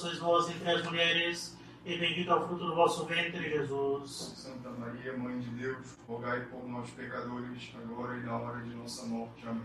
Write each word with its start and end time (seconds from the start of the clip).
sois 0.00 0.18
vós 0.18 0.48
entre 0.48 0.70
as 0.70 0.82
mulheres, 0.84 1.58
e 1.84 1.98
bendito 1.98 2.30
é 2.30 2.34
o 2.34 2.46
fruto 2.46 2.66
do 2.66 2.74
vosso 2.74 3.06
ventre, 3.06 3.48
Jesus. 3.48 4.10
Santa 4.36 4.70
Maria, 4.70 5.16
Mãe 5.16 5.38
de 5.38 5.48
Deus, 5.50 5.98
rogai 6.06 6.40
por 6.46 6.68
nós, 6.68 6.90
pecadores, 6.90 7.72
agora 7.74 8.16
e 8.16 8.22
na 8.22 8.36
hora 8.36 8.62
de 8.62 8.74
nossa 8.74 9.06
morte. 9.06 9.46
Amém. 9.46 9.62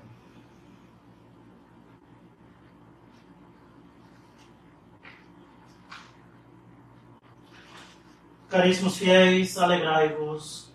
Caríssimos 8.49 8.97
fiéis, 8.97 9.57
alegrai-vos. 9.57 10.73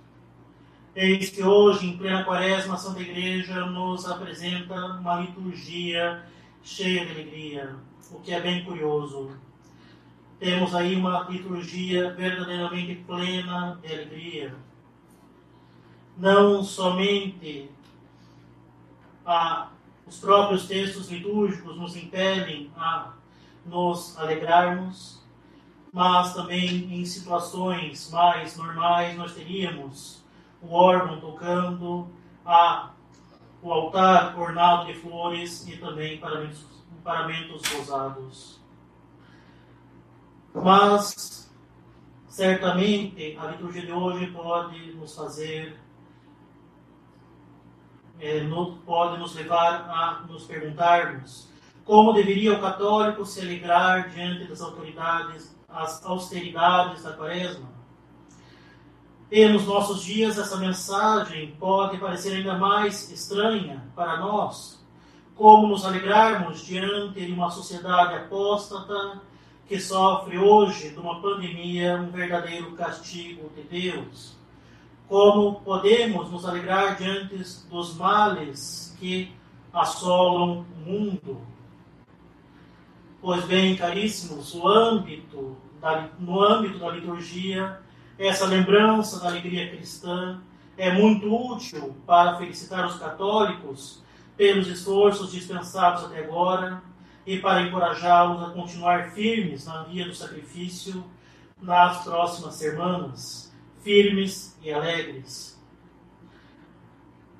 Eis 0.94 1.30
que 1.30 1.42
hoje, 1.42 1.86
em 1.86 1.96
plena 1.96 2.24
quaresma, 2.24 2.74
a 2.74 2.76
Santa 2.76 3.00
Igreja 3.00 3.64
nos 3.66 4.06
apresenta 4.06 4.74
uma 4.74 5.20
liturgia 5.20 6.24
cheia 6.62 7.06
de 7.06 7.12
alegria 7.12 7.90
o 8.12 8.20
que 8.20 8.32
é 8.32 8.40
bem 8.40 8.64
curioso. 8.64 9.30
Temos 10.40 10.74
aí 10.74 10.96
uma 10.96 11.24
liturgia 11.28 12.14
verdadeiramente 12.14 12.94
plena 13.06 13.78
de 13.82 13.92
alegria. 13.92 14.54
Não 16.16 16.64
somente 16.64 17.70
a, 19.24 19.68
os 20.06 20.18
próprios 20.18 20.66
textos 20.66 21.10
litúrgicos 21.10 21.76
nos 21.76 21.94
impelem 21.94 22.70
a 22.74 23.12
nos 23.66 24.18
alegrarmos, 24.18 25.22
mas 25.92 26.32
também 26.32 26.92
em 26.92 27.04
situações 27.04 28.10
mais 28.10 28.56
normais 28.56 29.16
nós 29.18 29.34
teríamos 29.34 30.24
o 30.62 30.74
órgão 30.74 31.20
tocando, 31.20 32.08
a, 32.46 32.90
o 33.60 33.70
altar 33.70 34.38
ornado 34.38 34.86
de 34.86 34.94
flores 34.94 35.68
e 35.68 35.76
também 35.76 36.18
paramentos 36.18 36.64
paramentos 37.02 37.62
rosados. 37.72 38.59
Mas, 40.52 41.50
certamente, 42.28 43.38
a 43.40 43.46
liturgia 43.46 43.82
de 43.86 43.92
hoje 43.92 44.26
pode 44.28 44.92
nos 44.94 45.14
fazer, 45.14 45.78
é, 48.18 48.40
no, 48.42 48.76
pode 48.78 49.18
nos 49.18 49.34
levar 49.34 49.88
a 49.88 50.26
nos 50.26 50.44
perguntarmos 50.44 51.48
como 51.84 52.12
deveria 52.12 52.52
o 52.52 52.60
católico 52.60 53.24
se 53.24 53.40
alegrar 53.40 54.10
diante 54.10 54.46
das 54.46 54.60
autoridades, 54.60 55.56
as 55.68 56.04
austeridades 56.04 57.02
da 57.02 57.12
quaresma. 57.12 57.68
E 59.30 59.48
nos 59.48 59.66
nossos 59.66 60.02
dias 60.02 60.38
essa 60.38 60.56
mensagem 60.56 61.56
pode 61.58 61.98
parecer 61.98 62.36
ainda 62.36 62.58
mais 62.58 63.10
estranha 63.10 63.84
para 63.94 64.18
nós, 64.18 64.84
como 65.34 65.68
nos 65.68 65.84
alegrarmos 65.84 66.64
diante 66.64 67.24
de 67.24 67.32
uma 67.32 67.50
sociedade 67.50 68.14
apóstata 68.14 69.20
que 69.70 69.78
sofre 69.78 70.36
hoje 70.36 70.90
de 70.90 70.98
uma 70.98 71.22
pandemia 71.22 71.94
um 71.94 72.10
verdadeiro 72.10 72.72
castigo 72.72 73.48
de 73.54 73.62
Deus? 73.62 74.36
Como 75.06 75.60
podemos 75.60 76.28
nos 76.28 76.44
alegrar 76.44 76.96
diante 76.96 77.36
dos 77.70 77.94
males 77.94 78.96
que 78.98 79.32
assolam 79.72 80.66
o 80.84 80.90
mundo? 80.90 81.40
Pois 83.22 83.44
bem, 83.44 83.76
caríssimos, 83.76 84.56
o 84.56 84.66
âmbito 84.66 85.56
da, 85.80 86.08
no 86.18 86.42
âmbito 86.42 86.80
da 86.80 86.90
liturgia, 86.90 87.80
essa 88.18 88.46
lembrança 88.46 89.20
da 89.20 89.28
alegria 89.28 89.70
cristã 89.70 90.40
é 90.76 90.92
muito 90.92 91.32
útil 91.32 91.94
para 92.04 92.36
felicitar 92.38 92.88
os 92.88 92.98
católicos 92.98 94.02
pelos 94.36 94.66
esforços 94.66 95.30
dispensados 95.30 96.06
até 96.06 96.24
agora 96.24 96.82
e 97.30 97.38
para 97.38 97.62
encorajá-los 97.62 98.42
a 98.42 98.50
continuar 98.50 99.12
firmes 99.12 99.64
na 99.64 99.84
via 99.84 100.04
do 100.04 100.12
sacrifício 100.12 101.04
nas 101.62 102.02
próximas 102.02 102.54
semanas, 102.54 103.54
firmes 103.84 104.58
e 104.60 104.72
alegres. 104.72 105.56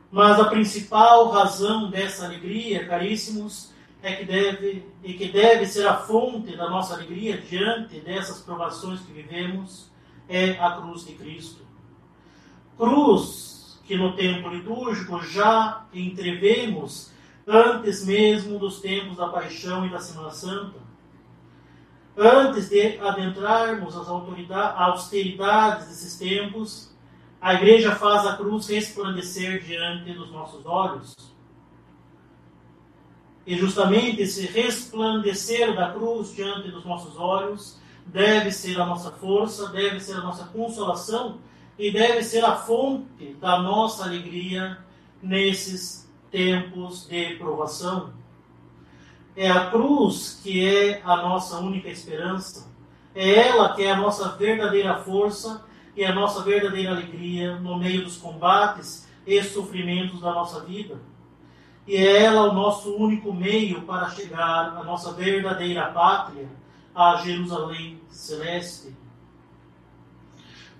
Mas 0.08 0.38
a 0.38 0.44
principal 0.44 1.28
razão 1.30 1.90
dessa 1.90 2.26
alegria, 2.26 2.86
caríssimos, 2.86 3.72
é 4.00 4.14
que 4.14 4.24
deve 4.26 4.86
e 5.02 5.14
que 5.14 5.26
deve 5.26 5.66
ser 5.66 5.88
a 5.88 5.96
fonte 5.96 6.56
da 6.56 6.70
nossa 6.70 6.94
alegria 6.94 7.38
diante 7.38 7.98
dessas 7.98 8.38
provações 8.42 9.00
que 9.00 9.12
vivemos 9.12 9.90
é 10.28 10.52
a 10.52 10.70
cruz 10.76 11.04
de 11.04 11.14
Cristo. 11.14 11.66
Cruz 12.78 13.80
que 13.84 13.96
no 13.96 14.14
tempo 14.14 14.50
litúrgico 14.50 15.20
já 15.20 15.84
entrevemos 15.92 17.10
antes 17.46 18.04
mesmo 18.04 18.58
dos 18.58 18.80
tempos 18.80 19.16
da 19.16 19.28
paixão 19.28 19.86
e 19.86 19.90
da 19.90 19.98
Semana 19.98 20.30
Santa. 20.30 20.78
Antes 22.16 22.68
de 22.68 22.98
adentrarmos 22.98 23.96
as 23.96 24.08
austeridades 24.08 25.88
desses 25.88 26.18
tempos, 26.18 26.94
a 27.40 27.54
igreja 27.54 27.94
faz 27.94 28.26
a 28.26 28.36
cruz 28.36 28.68
resplandecer 28.68 29.62
diante 29.64 30.12
dos 30.12 30.30
nossos 30.30 30.66
olhos. 30.66 31.16
E 33.46 33.56
justamente 33.56 34.22
esse 34.22 34.46
resplandecer 34.46 35.74
da 35.74 35.92
cruz 35.92 36.34
diante 36.34 36.70
dos 36.70 36.84
nossos 36.84 37.16
olhos 37.16 37.80
deve 38.04 38.52
ser 38.52 38.78
a 38.78 38.84
nossa 38.84 39.10
força, 39.12 39.68
deve 39.68 40.00
ser 40.00 40.16
a 40.16 40.20
nossa 40.20 40.44
consolação 40.46 41.38
e 41.78 41.90
deve 41.90 42.22
ser 42.22 42.44
a 42.44 42.56
fonte 42.56 43.34
da 43.40 43.58
nossa 43.60 44.04
alegria 44.04 44.78
nesses 45.22 46.09
tempos 46.30 47.06
de 47.08 47.36
provação. 47.36 48.12
É 49.36 49.50
a 49.50 49.70
cruz 49.70 50.40
que 50.42 50.66
é 50.66 51.00
a 51.04 51.16
nossa 51.16 51.58
única 51.58 51.88
esperança. 51.88 52.70
É 53.14 53.48
ela 53.48 53.74
que 53.74 53.82
é 53.82 53.90
a 53.90 53.96
nossa 53.96 54.36
verdadeira 54.36 54.96
força 54.98 55.64
e 55.96 56.04
a 56.04 56.14
nossa 56.14 56.42
verdadeira 56.42 56.92
alegria 56.92 57.56
no 57.56 57.78
meio 57.78 58.04
dos 58.04 58.16
combates 58.16 59.08
e 59.26 59.42
sofrimentos 59.42 60.20
da 60.20 60.32
nossa 60.32 60.60
vida. 60.60 61.00
E 61.86 61.96
é 61.96 62.22
ela 62.22 62.50
o 62.50 62.54
nosso 62.54 62.94
único 62.94 63.32
meio 63.32 63.82
para 63.82 64.10
chegar 64.10 64.76
à 64.76 64.84
nossa 64.84 65.12
verdadeira 65.12 65.86
pátria, 65.86 66.48
a 66.94 67.16
Jerusalém 67.16 68.00
celeste. 68.08 68.94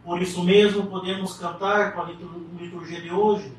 Por 0.04 0.20
isso 0.22 0.42
mesmo 0.42 0.86
podemos 0.86 1.36
cantar 1.36 1.92
com 1.92 2.02
a 2.02 2.10
liturgia 2.58 3.00
de 3.00 3.10
hoje, 3.10 3.52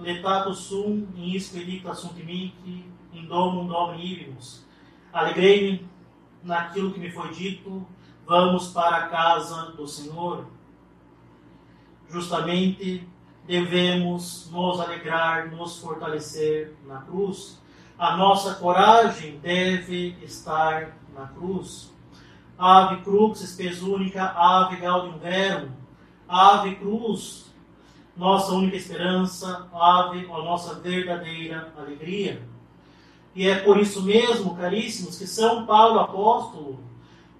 Letato 0.00 0.54
sum 0.54 1.08
in 1.14 1.34
expedicta 1.34 1.94
sunt 1.94 2.14
mihi, 2.24 2.84
in 3.12 3.26
domum 3.26 3.68
domini 3.68 4.12
ibimus. 4.12 4.64
Alegrei-me 5.12 5.86
naquilo 6.42 6.92
que 6.92 7.00
me 7.00 7.10
foi 7.10 7.30
dito, 7.30 7.86
vamos 8.26 8.68
para 8.68 8.96
a 8.96 9.08
casa 9.08 9.72
do 9.72 9.86
Senhor. 9.86 10.46
Justamente 12.08 13.06
devemos 13.46 14.48
nos 14.50 14.80
alegrar, 14.80 15.50
nos 15.50 15.78
fortalecer 15.78 16.74
na 16.86 17.02
cruz. 17.02 17.60
A 17.98 18.16
nossa 18.16 18.54
coragem 18.54 19.38
deve 19.40 20.16
estar 20.22 20.96
na 21.14 21.26
cruz. 21.26 21.92
Ave 22.56 23.02
crux 23.02 23.40
spes 23.40 23.82
única, 23.82 24.24
ave 24.24 24.76
gaudium 24.76 25.18
verum, 25.18 25.70
ave 26.28 26.76
cruz, 26.76 27.49
nossa 28.20 28.52
única 28.52 28.76
esperança, 28.76 29.66
ave 29.72 30.26
a 30.26 30.38
nossa 30.44 30.74
verdadeira 30.74 31.72
alegria. 31.74 32.42
E 33.34 33.48
é 33.48 33.60
por 33.60 33.78
isso 33.78 34.02
mesmo, 34.02 34.54
caríssimos, 34.54 35.18
que 35.18 35.26
São 35.26 35.64
Paulo 35.64 36.00
apóstolo, 36.00 36.84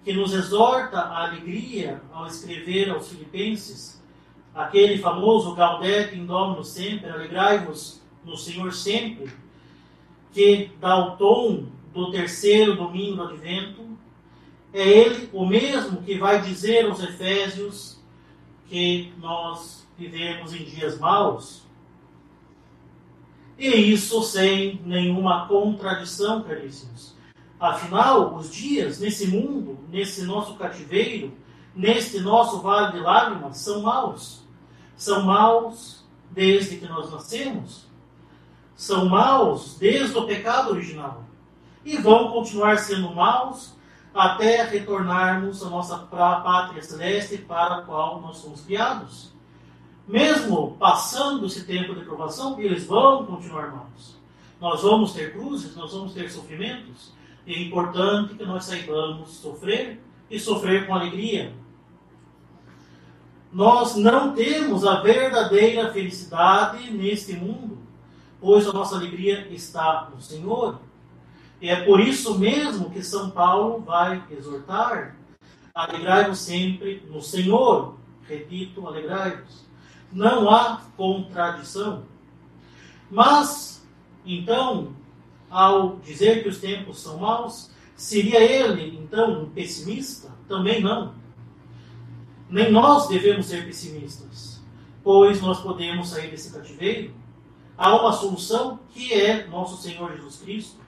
que 0.03 0.15
nos 0.15 0.32
exorta 0.32 0.99
à 0.99 1.27
alegria 1.27 2.00
ao 2.11 2.27
escrever 2.27 2.88
aos 2.88 3.11
filipenses, 3.11 4.03
aquele 4.55 4.97
famoso 4.97 5.55
Gaudete 5.55 6.17
in 6.17 6.25
Domino 6.25 6.65
sempre, 6.65 7.11
alegrai-vos 7.11 8.00
no 8.25 8.35
Senhor 8.38 8.73
sempre, 8.73 9.31
que 10.33 10.71
dá 10.81 10.97
o 10.97 11.17
tom 11.19 11.67
do 11.93 12.11
terceiro 12.11 12.75
domingo 12.75 13.17
do 13.17 13.23
advento, 13.25 13.83
é 14.73 14.88
ele 14.88 15.29
o 15.31 15.44
mesmo 15.44 16.00
que 16.00 16.17
vai 16.17 16.41
dizer 16.41 16.87
aos 16.87 17.03
Efésios 17.03 18.00
que 18.67 19.12
nós 19.19 19.81
vivemos 20.00 20.55
em 20.55 20.64
dias 20.64 20.99
maus. 20.99 21.62
E 23.58 23.69
isso 23.69 24.23
sem 24.23 24.81
nenhuma 24.87 25.47
contradição, 25.47 26.43
caríssimos. 26.43 27.14
Afinal, 27.58 28.35
os 28.35 28.50
dias 28.50 28.99
nesse 28.99 29.26
mundo, 29.26 29.79
nesse 29.91 30.23
nosso 30.23 30.55
cativeiro, 30.55 31.35
neste 31.76 32.19
nosso 32.20 32.62
vale 32.62 32.93
de 32.93 33.00
lágrimas, 33.00 33.58
são 33.58 33.82
maus. 33.82 34.43
São 34.97 35.26
maus 35.26 36.02
desde 36.31 36.79
que 36.79 36.87
nós 36.87 37.12
nascemos. 37.12 37.87
são 38.75 39.11
maus 39.11 39.76
desde 39.79 40.17
o 40.17 40.26
pecado 40.26 40.70
original 40.70 41.25
e 41.85 41.99
vão 41.99 42.31
continuar 42.31 42.79
sendo 42.79 43.14
maus 43.14 43.75
até 44.14 44.62
retornarmos 44.64 45.62
à 45.62 45.69
nossa 45.69 45.99
pátria 45.99 46.82
celeste 46.82 47.37
para 47.37 47.76
a 47.76 47.82
qual 47.82 48.23
nós 48.23 48.38
somos 48.38 48.62
criados. 48.62 49.35
Mesmo 50.11 50.77
passando 50.77 51.47
esse 51.47 51.65
tempo 51.65 51.95
de 51.95 52.05
provação, 52.05 52.61
eles 52.61 52.85
vão 52.85 53.25
continuar 53.25 53.71
maus. 53.71 54.19
Nós 54.61 54.83
vamos 54.83 55.12
ter 55.12 55.33
cruzes, 55.33 55.77
nós 55.77 55.93
vamos 55.93 56.12
ter 56.12 56.29
sofrimentos, 56.29 57.12
e 57.47 57.55
é 57.55 57.62
importante 57.62 58.35
que 58.35 58.45
nós 58.45 58.65
saibamos 58.65 59.31
sofrer 59.37 60.01
e 60.29 60.41
sofrer 60.41 60.85
com 60.89 60.97
alegria. 60.97 61.55
Nós 63.53 63.95
não 63.95 64.35
temos 64.35 64.85
a 64.85 65.01
verdadeira 65.01 65.93
felicidade 65.93 66.91
neste 66.91 67.35
mundo, 67.35 67.79
pois 68.41 68.67
a 68.67 68.73
nossa 68.73 68.97
alegria 68.97 69.47
está 69.53 70.11
no 70.12 70.21
Senhor. 70.21 70.81
E 71.61 71.69
é 71.69 71.85
por 71.85 72.01
isso 72.01 72.37
mesmo 72.37 72.91
que 72.91 73.03
São 73.05 73.31
Paulo 73.31 73.81
vai 73.83 74.21
exortar: 74.29 75.17
alegrai-vos 75.73 76.41
sempre 76.41 77.01
no 77.09 77.23
Senhor. 77.23 77.95
Repito, 78.27 78.89
alegrai-vos. 78.89 79.70
Não 80.12 80.51
há 80.51 80.83
contradição. 80.97 82.05
Mas, 83.11 83.87
então, 84.25 84.95
ao 85.51 85.97
dizer 85.97 86.43
que 86.43 86.49
os 86.49 86.59
tempos 86.59 87.01
são 87.01 87.19
maus, 87.19 87.71
seria 87.97 88.41
ele, 88.41 88.99
então, 88.99 89.43
um 89.43 89.51
pessimista? 89.51 90.31
Também 90.49 90.81
não. 90.81 91.15
Nem 92.49 92.71
nós 92.71 93.09
devemos 93.09 93.47
ser 93.47 93.65
pessimistas, 93.65 94.61
pois 95.03 95.41
nós 95.41 95.61
podemos 95.61 96.09
sair 96.09 96.31
desse 96.31 96.53
cativeiro. 96.53 97.15
Há 97.77 97.95
uma 97.97 98.12
solução 98.12 98.81
que 98.91 99.12
é 99.12 99.47
nosso 99.47 99.81
Senhor 99.81 100.12
Jesus 100.17 100.37
Cristo. 100.37 100.81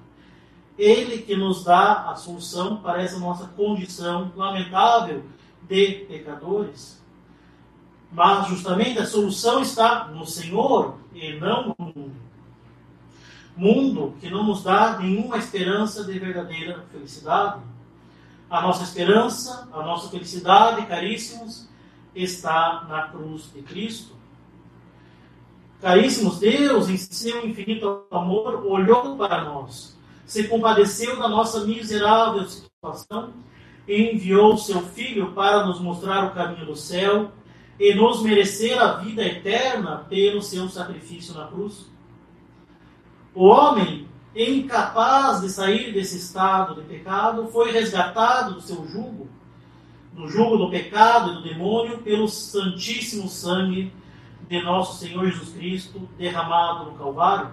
Ele 0.77 1.19
que 1.19 1.37
nos 1.37 1.65
dá 1.65 2.11
a 2.11 2.17
solução 2.17 2.79
para 2.79 3.03
essa 3.03 3.19
nossa 3.19 3.47
condição 3.49 4.33
lamentável 4.35 5.25
de 5.63 6.07
pecadores. 6.09 7.02
Mas 8.13 8.49
justamente 8.49 8.99
a 8.99 9.07
solução 9.07 9.63
está 9.63 10.07
no 10.09 10.27
Senhor 10.27 10.99
e 11.15 11.35
não 11.41 11.69
no 11.69 11.77
mundo. 11.79 12.13
Mundo 13.57 14.15
que 14.21 14.31
não 14.31 14.45
nos 14.45 14.63
dá 14.63 14.99
nenhuma 14.99 15.39
esperança 15.39 16.05
de 16.05 16.19
verdadeira 16.19 16.85
felicidade. 16.93 17.61
A 18.51 18.61
nossa 18.61 18.85
esperança, 18.85 19.69
a 19.73 19.83
nossa 19.83 20.11
felicidade, 20.11 20.87
caríssimos, 20.87 21.69
está 22.15 22.85
na 22.89 23.09
cruz 23.09 23.51
de 23.53 23.63
Cristo. 23.63 24.15
Caríssimos, 25.81 26.39
Deus, 26.39 26.89
em 26.89 26.97
seu 26.97 27.47
infinito 27.47 28.05
amor, 28.11 28.65
olhou 28.67 29.17
para 29.17 29.45
nós 29.45 29.93
se 30.33 30.49
compadeceu 30.49 31.19
da 31.19 31.29
nossa 31.29 31.61
miserável 31.67 32.47
situação 32.47 33.35
e 33.87 34.13
enviou 34.13 34.57
seu 34.57 34.81
Filho 34.81 35.33
para 35.33 35.67
nos 35.67 35.79
mostrar 35.79 36.25
o 36.25 36.35
caminho 36.35 36.65
do 36.65 36.75
céu 36.75 37.31
e 37.79 37.95
nos 37.95 38.23
merecer 38.23 38.81
a 38.81 38.95
vida 38.95 39.25
eterna 39.25 40.07
pelo 40.09 40.43
seu 40.43 40.69
sacrifício 40.69 41.35
na 41.35 41.47
cruz. 41.47 41.91
O 43.35 43.47
homem, 43.47 44.07
incapaz 44.35 45.41
de 45.41 45.49
sair 45.49 45.93
desse 45.93 46.19
estado 46.19 46.81
de 46.81 46.87
pecado, 46.87 47.49
foi 47.49 47.73
resgatado 47.73 48.55
do 48.55 48.61
seu 48.61 48.87
jugo, 48.87 49.29
do 50.13 50.29
jugo 50.29 50.57
do 50.59 50.71
pecado 50.71 51.31
e 51.31 51.35
do 51.37 51.43
demônio, 51.43 51.99
pelo 51.99 52.29
santíssimo 52.29 53.29
sangue 53.29 53.93
de 54.49 54.63
nosso 54.63 54.99
Senhor 54.99 55.27
Jesus 55.31 55.55
Cristo 55.55 56.09
derramado 56.19 56.91
no 56.91 56.99
Calvário. 56.99 57.53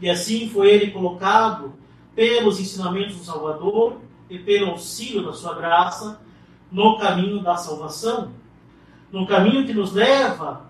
E 0.00 0.08
assim 0.08 0.48
foi 0.48 0.70
ele 0.70 0.92
colocado 0.92 1.74
pelos 2.14 2.60
ensinamentos 2.60 3.16
do 3.16 3.24
Salvador 3.24 4.00
e 4.30 4.38
pelo 4.38 4.70
auxílio 4.70 5.24
da 5.24 5.32
sua 5.32 5.54
graça 5.54 6.20
no 6.70 6.98
caminho 6.98 7.42
da 7.42 7.56
salvação, 7.56 8.32
no 9.10 9.26
caminho 9.26 9.66
que 9.66 9.72
nos 9.72 9.92
leva 9.92 10.66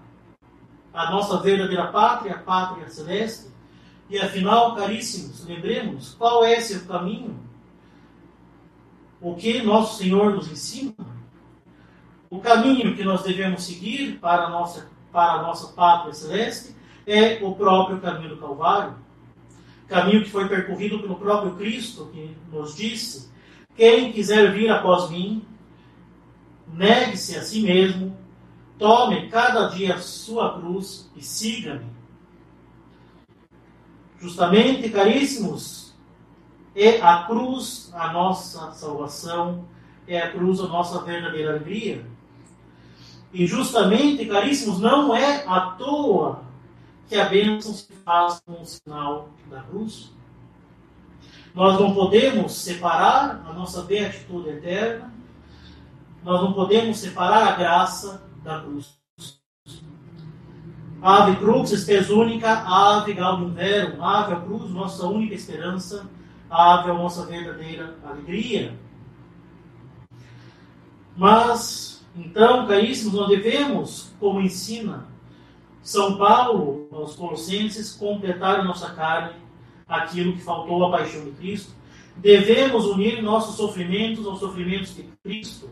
à 0.92 1.10
nossa 1.10 1.38
verdadeira 1.38 1.88
pátria, 1.88 2.34
a 2.34 2.38
pátria 2.38 2.88
celeste. 2.88 3.50
E 4.08 4.18
afinal, 4.18 4.76
caríssimos, 4.76 5.44
lembremos 5.44 6.14
qual 6.14 6.44
é 6.44 6.52
esse 6.52 6.78
caminho, 6.86 7.36
o 9.20 9.34
que 9.34 9.62
nosso 9.62 9.98
Senhor 9.98 10.32
nos 10.32 10.50
ensina, 10.50 10.94
o 12.30 12.38
caminho 12.38 12.94
que 12.94 13.02
nós 13.02 13.24
devemos 13.24 13.64
seguir 13.64 14.18
para 14.20 14.44
a 14.44 14.50
nossa, 14.50 14.88
para 15.10 15.32
a 15.32 15.42
nossa 15.42 15.72
pátria 15.72 16.14
celeste 16.14 16.76
é 17.04 17.42
o 17.42 17.54
próprio 17.54 18.00
caminho 18.00 18.30
do 18.30 18.36
Calvário 18.36 18.94
caminho 19.86 20.22
que 20.22 20.30
foi 20.30 20.48
percorrido 20.48 20.98
pelo 21.00 21.16
próprio 21.16 21.54
Cristo, 21.54 22.10
que 22.12 22.36
nos 22.50 22.74
disse: 22.74 23.30
Quem 23.74 24.12
quiser 24.12 24.52
vir 24.52 24.70
após 24.70 25.10
mim, 25.10 25.44
negue-se 26.72 27.36
a 27.36 27.42
si 27.42 27.62
mesmo, 27.62 28.16
tome 28.78 29.28
cada 29.28 29.68
dia 29.68 29.98
sua 29.98 30.58
cruz 30.58 31.10
e 31.16 31.22
siga-me. 31.22 31.86
Justamente, 34.18 34.88
caríssimos, 34.88 35.94
é 36.74 37.00
a 37.00 37.24
cruz 37.24 37.90
a 37.94 38.12
nossa 38.12 38.72
salvação, 38.72 39.64
é 40.06 40.18
a 40.18 40.30
cruz 40.30 40.60
a 40.60 40.66
nossa 40.66 41.02
verdadeira 41.02 41.50
alegria. 41.50 42.04
E 43.32 43.46
justamente, 43.46 44.24
caríssimos, 44.26 44.80
não 44.80 45.14
é 45.14 45.44
à 45.46 45.72
toa 45.72 46.42
que 47.08 47.16
a 47.16 47.26
bênção 47.26 47.72
se 47.72 47.92
faz 48.04 48.40
com 48.44 48.60
o 48.60 48.64
sinal 48.64 49.28
da 49.50 49.60
cruz. 49.60 50.12
Nós 51.54 51.78
não 51.80 51.94
podemos 51.94 52.52
separar 52.54 53.44
a 53.48 53.52
nossa 53.52 53.82
beatitude 53.82 54.48
eterna, 54.50 55.12
nós 56.22 56.42
não 56.42 56.52
podemos 56.52 56.98
separar 56.98 57.48
a 57.48 57.56
graça 57.56 58.25
da 58.46 58.60
cruz. 58.60 58.96
Ave 61.02 61.36
crux, 61.36 61.72
espes 61.72 62.08
única, 62.08 62.50
ave 62.50 63.12
gaudium 63.12 63.52
verum, 63.52 64.02
ave 64.02 64.32
a 64.32 64.40
cruz, 64.40 64.70
nossa 64.70 65.06
única 65.06 65.34
esperança, 65.34 66.08
ave 66.48 66.90
a 66.90 66.94
nossa 66.94 67.26
verdadeira 67.26 67.96
alegria. 68.04 68.74
Mas, 71.16 72.06
então, 72.14 72.66
caríssimos, 72.66 73.14
nós 73.14 73.28
devemos, 73.28 74.14
como 74.18 74.40
ensina 74.40 75.06
são 75.82 76.16
Paulo, 76.16 76.88
aos 76.90 77.14
Colossenses, 77.14 77.92
completar 77.92 78.60
em 78.60 78.66
nossa 78.66 78.90
carne 78.90 79.36
aquilo 79.86 80.32
que 80.32 80.42
faltou 80.42 80.84
à 80.84 80.90
paixão 80.90 81.24
de 81.24 81.30
Cristo. 81.32 81.72
Devemos 82.16 82.86
unir 82.86 83.22
nossos 83.22 83.56
sofrimentos 83.56 84.26
aos 84.26 84.40
sofrimentos 84.40 84.96
de 84.96 85.04
Cristo, 85.22 85.70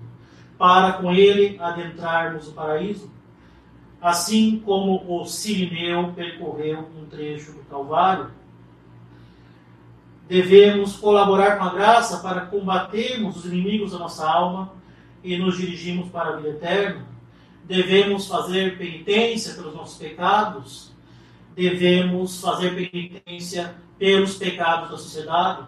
para 0.65 0.95
com 0.95 1.13
ele 1.13 1.59
adentrarmos 1.61 2.49
o 2.49 2.53
paraíso. 2.53 3.13
Assim 4.01 4.63
como 4.65 5.05
o 5.07 5.27
Sirineu 5.27 6.15
percorreu 6.15 6.89
um 6.97 7.05
trecho 7.05 7.53
do 7.53 7.65
Calvário. 7.65 8.31
Devemos 10.27 10.97
colaborar 10.97 11.59
com 11.59 11.65
a 11.65 11.75
graça 11.75 12.23
para 12.23 12.47
combatermos 12.47 13.37
os 13.37 13.45
inimigos 13.45 13.93
da 13.93 13.99
nossa 13.99 14.27
alma 14.27 14.73
e 15.23 15.37
nos 15.37 15.59
dirigirmos 15.59 16.09
para 16.09 16.31
a 16.31 16.37
vida 16.37 16.49
eterna 16.49 17.15
devemos 17.67 18.29
fazer 18.29 18.77
penitência 18.77 19.55
pelos 19.55 19.75
nossos 19.75 19.99
pecados, 19.99 20.93
devemos 21.55 22.41
fazer 22.41 22.75
penitência 22.75 23.75
pelos 23.99 24.37
pecados 24.37 24.91
da 24.91 24.99
sociedade. 24.99 25.67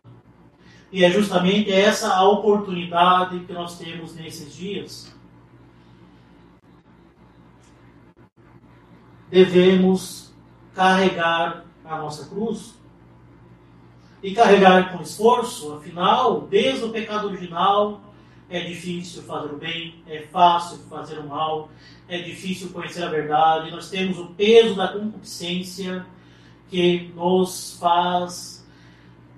E 0.93 1.05
é 1.05 1.11
justamente 1.11 1.71
essa 1.73 2.15
a 2.15 2.29
oportunidade 2.29 3.41
que 3.41 3.53
nós 3.53 3.79
temos 3.79 4.15
nesses 4.15 4.55
dias. 4.55 5.15
Devemos 9.29 10.33
carregar 10.75 11.65
a 11.85 11.99
nossa 11.99 12.29
cruz 12.29 12.75
e 14.23 14.33
carregar 14.33 14.93
com 14.93 15.03
esforço, 15.03 15.75
afinal, 15.75 16.43
desde 16.43 16.85
o 16.85 16.91
pecado 16.91 17.29
original 17.29 18.01
é 18.49 18.61
difícil 18.61 19.23
fazer 19.23 19.53
o 19.53 19.57
bem, 19.57 20.03
é 20.07 20.23
fácil 20.23 20.79
fazer 20.89 21.19
o 21.19 21.29
mal, 21.29 21.69
é 22.09 22.21
difícil 22.21 22.71
conhecer 22.71 23.03
a 23.03 23.09
verdade. 23.09 23.71
Nós 23.71 23.91
temos 23.91 24.19
o 24.19 24.27
peso 24.27 24.77
da 24.77 24.89
concupiscência 24.89 26.07
que 26.69 27.13
nos 27.15 27.77
faz 27.81 28.56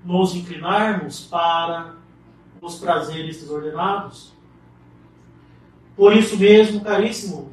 nos 0.04 0.34
inclinarmos 0.34 1.26
para 1.26 1.94
os 2.60 2.78
prazeres 2.78 3.40
desordenados. 3.40 4.32
Por 5.96 6.14
isso 6.16 6.36
mesmo, 6.36 6.80
caríssimo, 6.80 7.52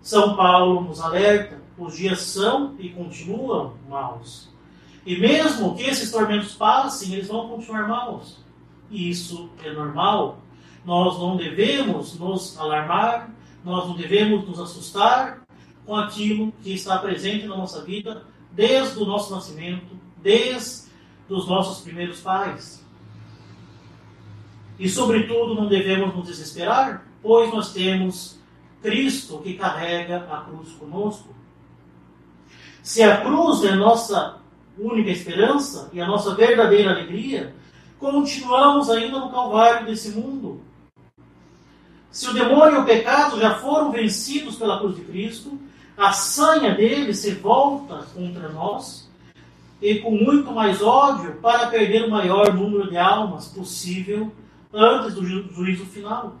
São 0.00 0.36
Paulo 0.36 0.82
nos 0.82 1.00
alerta: 1.00 1.60
os 1.76 1.96
dias 1.96 2.20
são 2.20 2.74
e 2.78 2.90
continuam 2.90 3.74
maus. 3.88 4.48
E 5.04 5.18
mesmo 5.18 5.74
que 5.76 5.82
esses 5.84 6.10
tormentos 6.10 6.54
passem, 6.54 7.14
eles 7.14 7.28
vão 7.28 7.48
continuar 7.48 7.88
maus. 7.88 8.38
E 8.90 9.10
isso 9.10 9.50
é 9.64 9.72
normal 9.72 10.40
nós 10.84 11.18
não 11.18 11.36
devemos 11.36 12.18
nos 12.18 12.58
alarmar, 12.58 13.30
nós 13.64 13.86
não 13.86 13.96
devemos 13.96 14.46
nos 14.48 14.58
assustar 14.58 15.42
com 15.84 15.94
aquilo 15.94 16.52
que 16.62 16.72
está 16.72 16.98
presente 16.98 17.46
na 17.46 17.56
nossa 17.56 17.84
vida 17.84 18.24
desde 18.52 18.98
o 18.98 19.04
nosso 19.04 19.34
nascimento, 19.34 19.96
desde 20.22 20.89
os 21.30 21.46
nossos 21.46 21.82
primeiros 21.82 22.20
pais. 22.20 22.84
E, 24.78 24.88
sobretudo, 24.88 25.54
não 25.54 25.68
devemos 25.68 26.14
nos 26.14 26.26
desesperar, 26.26 27.06
pois 27.22 27.52
nós 27.52 27.72
temos 27.72 28.38
Cristo 28.82 29.38
que 29.38 29.54
carrega 29.54 30.26
a 30.30 30.40
cruz 30.40 30.72
conosco. 30.72 31.34
Se 32.82 33.02
a 33.02 33.20
cruz 33.20 33.62
é 33.64 33.74
nossa 33.74 34.38
única 34.78 35.10
esperança 35.10 35.90
e 35.92 36.00
a 36.00 36.06
nossa 36.06 36.34
verdadeira 36.34 36.90
alegria, 36.90 37.54
continuamos 37.98 38.88
ainda 38.88 39.18
no 39.18 39.30
calvário 39.30 39.86
desse 39.86 40.10
mundo. 40.12 40.62
Se 42.10 42.28
o 42.28 42.32
demônio 42.32 42.76
e 42.76 42.78
o 42.78 42.84
pecado 42.84 43.38
já 43.38 43.56
foram 43.56 43.92
vencidos 43.92 44.56
pela 44.56 44.78
cruz 44.78 44.96
de 44.96 45.02
Cristo, 45.02 45.60
a 45.96 46.12
sanha 46.12 46.74
dele 46.74 47.14
se 47.14 47.32
volta 47.32 48.06
contra 48.14 48.48
nós 48.48 49.09
e 49.80 49.98
com 50.00 50.10
muito 50.10 50.52
mais 50.52 50.82
ódio 50.82 51.36
para 51.36 51.68
perder 51.68 52.04
o 52.04 52.10
maior 52.10 52.52
número 52.52 52.90
de 52.90 52.96
almas 52.96 53.48
possível 53.48 54.30
antes 54.72 55.14
do 55.14 55.26
ju 55.26 55.48
juízo 55.52 55.86
final. 55.86 56.36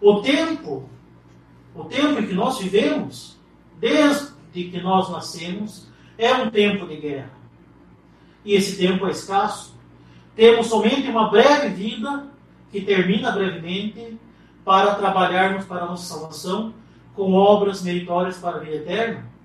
O 0.00 0.20
tempo, 0.20 0.88
o 1.74 1.84
tempo 1.84 2.20
em 2.20 2.26
que 2.26 2.34
nós 2.34 2.58
vivemos, 2.58 3.38
desde 3.78 4.34
que 4.52 4.80
nós 4.80 5.10
nascemos, 5.10 5.88
é 6.18 6.34
um 6.34 6.50
tempo 6.50 6.86
de 6.86 6.96
guerra. 6.96 7.30
E 8.44 8.54
esse 8.54 8.76
tempo 8.76 9.06
é 9.06 9.10
escasso. 9.10 9.74
Temos 10.34 10.66
somente 10.66 11.08
uma 11.08 11.30
breve 11.30 11.68
vida, 11.70 12.26
que 12.70 12.80
termina 12.80 13.30
brevemente, 13.32 14.18
para 14.64 14.94
trabalharmos 14.96 15.64
para 15.64 15.84
a 15.84 15.86
nossa 15.86 16.14
salvação 16.14 16.74
com 17.14 17.32
obras 17.32 17.82
meritórias 17.82 18.36
para 18.36 18.56
a 18.56 18.60
vida 18.60 18.76
eterna. 18.76 19.35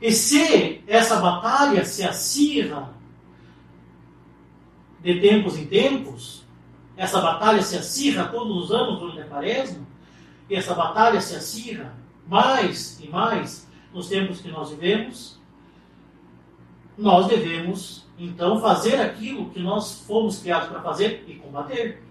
E 0.00 0.12
se 0.12 0.82
essa 0.86 1.20
batalha 1.20 1.84
se 1.84 2.02
acirra 2.02 2.94
de 5.02 5.20
tempos 5.20 5.58
em 5.58 5.66
tempos, 5.66 6.44
essa 6.96 7.20
batalha 7.20 7.62
se 7.62 7.76
acirra 7.76 8.28
todos 8.28 8.64
os 8.64 8.72
anos 8.72 8.98
durante 8.98 9.20
a 9.20 9.24
quaresma, 9.24 9.86
e 10.48 10.54
essa 10.54 10.74
batalha 10.74 11.20
se 11.20 11.36
acirra 11.36 11.94
mais 12.26 12.98
e 13.00 13.08
mais 13.08 13.68
nos 13.92 14.08
tempos 14.08 14.40
que 14.40 14.50
nós 14.50 14.70
vivemos, 14.70 15.38
nós 16.96 17.26
devemos 17.26 18.06
então 18.18 18.60
fazer 18.60 19.00
aquilo 19.00 19.50
que 19.50 19.60
nós 19.60 20.02
fomos 20.06 20.38
criados 20.38 20.68
para 20.68 20.82
fazer 20.82 21.24
e 21.26 21.34
combater. 21.34 22.02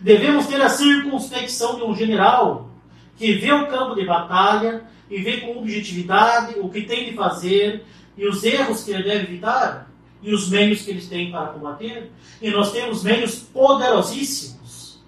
Devemos 0.00 0.46
ter 0.46 0.60
a 0.60 0.68
circunspecção 0.68 1.76
de 1.76 1.82
um 1.82 1.94
general 1.94 2.70
que 3.16 3.34
vê 3.34 3.52
o 3.52 3.68
campo 3.68 3.94
de 3.94 4.04
batalha 4.06 4.84
e 5.10 5.20
vê 5.22 5.40
com 5.40 5.58
objetividade 5.58 6.58
o 6.58 6.68
que 6.68 6.82
tem 6.82 7.10
de 7.10 7.16
fazer 7.16 7.84
e 8.16 8.26
os 8.26 8.42
erros 8.42 8.82
que 8.82 8.90
ele 8.90 9.02
deve 9.02 9.24
evitar 9.24 9.90
e 10.22 10.32
os 10.32 10.48
meios 10.48 10.82
que 10.82 10.90
eles 10.90 11.08
têm 11.08 11.30
para 11.30 11.48
combater. 11.48 12.10
E 12.40 12.50
nós 12.50 12.72
temos 12.72 13.02
meios 13.02 13.38
poderosíssimos. 13.38 15.00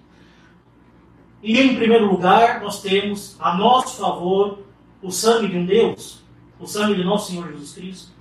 E 1.41 1.59
em 1.59 1.75
primeiro 1.75 2.05
lugar, 2.05 2.61
nós 2.61 2.81
temos 2.81 3.35
a 3.39 3.55
nosso 3.55 3.97
favor 4.01 4.63
o 5.01 5.11
sangue 5.11 5.47
de 5.47 5.57
um 5.57 5.65
Deus, 5.65 6.23
o 6.59 6.67
sangue 6.67 6.95
de 6.95 7.03
nosso 7.03 7.31
Senhor 7.31 7.47
Jesus 7.47 7.73
Cristo. 7.73 8.11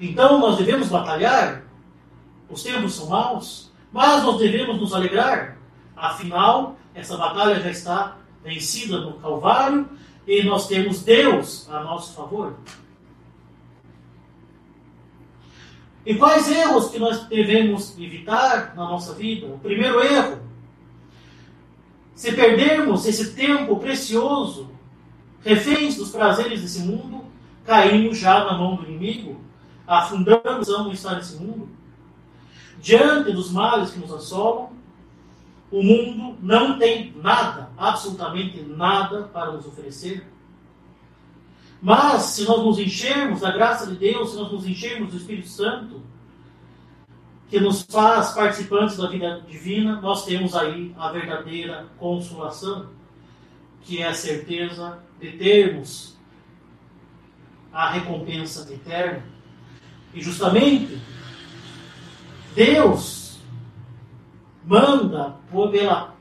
Então 0.00 0.38
nós 0.38 0.56
devemos 0.56 0.88
batalhar, 0.88 1.64
os 2.48 2.62
tempos 2.62 2.94
são 2.94 3.08
maus, 3.08 3.72
mas 3.92 4.22
nós 4.22 4.38
devemos 4.38 4.80
nos 4.80 4.92
alegrar, 4.92 5.58
afinal, 5.96 6.76
essa 6.94 7.16
batalha 7.16 7.60
já 7.60 7.70
está 7.70 8.17
vencida 8.44 9.00
no 9.00 9.14
Calvário 9.14 9.88
e 10.26 10.42
nós 10.42 10.68
temos 10.68 11.02
Deus 11.02 11.68
a 11.70 11.82
nosso 11.82 12.14
favor. 12.14 12.54
E 16.04 16.14
quais 16.14 16.50
erros 16.50 16.90
que 16.90 16.98
nós 16.98 17.26
devemos 17.26 17.98
evitar 17.98 18.74
na 18.74 18.84
nossa 18.84 19.14
vida? 19.14 19.46
O 19.46 19.58
primeiro 19.58 20.00
erro, 20.00 20.40
se 22.14 22.32
perdermos 22.32 23.04
esse 23.06 23.34
tempo 23.34 23.76
precioso, 23.76 24.70
reféns 25.44 25.96
dos 25.96 26.10
prazeres 26.10 26.62
desse 26.62 26.80
mundo, 26.80 27.24
caímos 27.64 28.18
já 28.18 28.44
na 28.44 28.56
mão 28.56 28.76
do 28.76 28.84
inimigo, 28.84 29.40
afundamos 29.86 30.68
no 30.68 30.92
estar 30.92 31.16
nesse 31.16 31.36
mundo. 31.36 31.68
Diante 32.80 33.32
dos 33.32 33.50
males 33.50 33.90
que 33.90 33.98
nos 33.98 34.12
assolam, 34.12 34.70
o 35.70 35.82
mundo 35.82 36.36
não 36.40 36.78
tem 36.78 37.12
nada, 37.16 37.70
absolutamente 37.76 38.62
nada 38.62 39.24
para 39.24 39.52
nos 39.52 39.66
oferecer. 39.66 40.26
Mas, 41.80 42.22
se 42.22 42.44
nós 42.44 42.64
nos 42.64 42.78
enchermos 42.78 43.40
da 43.40 43.50
graça 43.50 43.86
de 43.86 43.96
Deus, 43.96 44.30
se 44.30 44.36
nós 44.36 44.50
nos 44.50 44.66
enchermos 44.66 45.12
do 45.12 45.18
Espírito 45.18 45.48
Santo, 45.48 46.02
que 47.48 47.60
nos 47.60 47.82
faz 47.82 48.32
participantes 48.32 48.96
da 48.96 49.08
vida 49.08 49.42
divina, 49.48 50.00
nós 50.00 50.24
temos 50.24 50.54
aí 50.54 50.94
a 50.98 51.10
verdadeira 51.12 51.86
consolação, 51.98 52.90
que 53.82 54.02
é 54.02 54.08
a 54.08 54.14
certeza 54.14 54.98
de 55.20 55.32
termos 55.32 56.18
a 57.72 57.90
recompensa 57.90 58.66
eterna. 58.72 59.22
E 60.12 60.20
justamente, 60.20 60.98
Deus 62.54 63.27
manda 64.68 65.36
por 65.50 65.70
pela, 65.70 66.14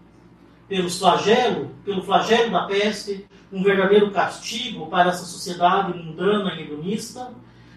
pelos 0.69 0.97
flagelo, 0.97 1.69
pelo 1.83 2.01
flagelo 2.01 2.49
da 2.49 2.63
peste, 2.63 3.27
um 3.51 3.61
verdadeiro 3.61 4.09
castigo 4.11 4.87
para 4.87 5.09
essa 5.09 5.25
sociedade 5.25 5.97
mundana 5.97 6.53
e 6.55 6.63
hedonista, 6.63 7.33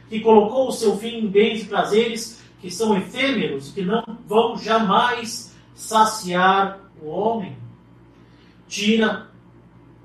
que 0.09 0.21
colocou 0.21 0.69
o 0.69 0.73
seu 0.73 0.97
fim 0.97 1.19
em 1.19 1.27
bens 1.27 1.63
e 1.63 1.67
prazeres 1.67 2.41
que 2.61 2.71
são 2.71 2.97
efêmeros, 2.97 3.73
que 3.73 3.83
não 3.83 4.05
vão 4.27 4.57
jamais 4.57 5.57
saciar 5.75 6.79
o 7.03 7.09
homem. 7.09 7.57
Tira, 8.69 9.29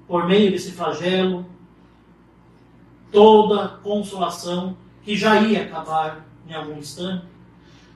por 0.08 0.26
meio 0.26 0.52
desse 0.52 0.72
flagelo, 0.72 1.46
toda 3.12 3.68
consolação 3.84 4.76
que 5.04 5.16
já 5.16 5.40
ia 5.42 5.64
acabar 5.64 6.26
em 6.48 6.54
algum 6.54 6.78
instante 6.78 7.35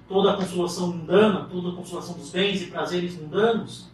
toda 0.09 0.33
a 0.33 0.35
consolação 0.35 0.87
mundana, 0.87 1.45
toda 1.45 1.69
a 1.69 1.75
consolação 1.75 2.17
dos 2.17 2.31
bens 2.31 2.61
e 2.63 2.65
prazeres 2.65 3.15
mundanos, 3.15 3.87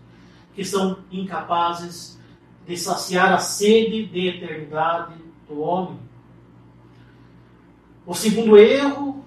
que 0.56 0.64
são 0.64 1.00
incapazes 1.12 2.18
de 2.66 2.78
saciar 2.78 3.34
a 3.34 3.38
sede 3.38 4.06
de 4.06 4.30
eternidade 4.30 5.14
do 5.48 5.60
homem. 5.60 6.00
O 8.08 8.14
segundo 8.14 8.58
erro 8.58 9.26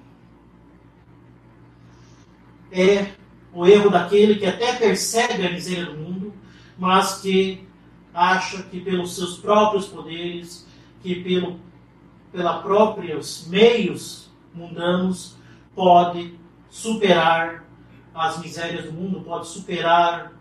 é 2.73 3.13
o 3.53 3.67
erro 3.67 3.91
daquele 3.91 4.37
que 4.37 4.47
até 4.47 4.73
percebe 4.75 5.47
a 5.47 5.53
miséria 5.53 5.87
do 5.87 5.99
mundo, 5.99 6.33
mas 6.79 7.21
que 7.21 7.67
acha 8.15 8.63
que 8.63 8.81
pelos 8.81 9.15
seus 9.15 9.39
próprios 9.39 9.87
poderes, 9.87 10.67
que 11.03 11.23
pelo 11.23 11.61
pela 12.31 12.61
próprios 12.63 13.47
meios 13.49 14.31
mundanos 14.55 15.37
pode 15.75 16.39
superar 16.71 17.65
as 18.15 18.39
misérias 18.39 18.85
do 18.85 18.93
mundo, 18.93 19.21
pode 19.21 19.47
superar 19.47 20.33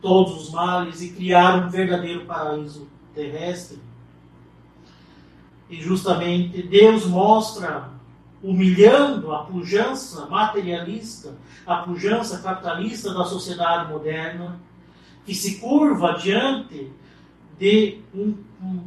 todos 0.00 0.42
os 0.42 0.50
males 0.50 1.00
e 1.02 1.12
criar 1.12 1.66
um 1.66 1.68
verdadeiro 1.68 2.24
paraíso 2.24 2.88
terrestre. 3.14 3.78
E 5.68 5.80
justamente 5.80 6.62
Deus 6.62 7.06
mostra, 7.06 7.90
humilhando 8.42 9.32
a 9.32 9.44
pujança 9.44 10.26
materialista, 10.26 11.36
a 11.66 11.76
pujança 11.76 12.38
capitalista 12.38 13.14
da 13.14 13.24
sociedade 13.24 13.92
moderna, 13.92 14.60
que 15.24 15.34
se 15.34 15.60
curva 15.60 16.14
diante 16.14 16.90
de, 17.58 18.00
um, 18.14 18.34
um, 18.62 18.84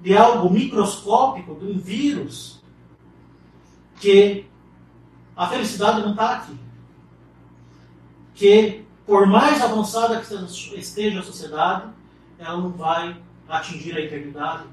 de 0.00 0.16
algo 0.16 0.50
microscópico, 0.50 1.54
de 1.54 1.64
um 1.64 1.78
vírus, 1.78 2.62
que 3.98 4.46
a 5.36 5.46
felicidade 5.46 6.00
não 6.00 6.12
está 6.12 6.36
aqui. 6.36 6.56
Que, 8.34 8.84
por 9.04 9.26
mais 9.26 9.60
avançada 9.62 10.20
que 10.20 10.78
esteja 10.78 11.20
a 11.20 11.22
sociedade, 11.22 11.90
ela 12.38 12.56
não 12.56 12.70
vai 12.70 13.20
atingir 13.48 13.96
a 13.96 14.00
eternidade. 14.00 14.64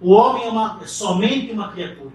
O 0.00 0.10
homem 0.10 0.44
é, 0.44 0.48
uma, 0.48 0.80
é 0.82 0.86
somente 0.86 1.52
uma 1.52 1.70
criatura. 1.70 2.14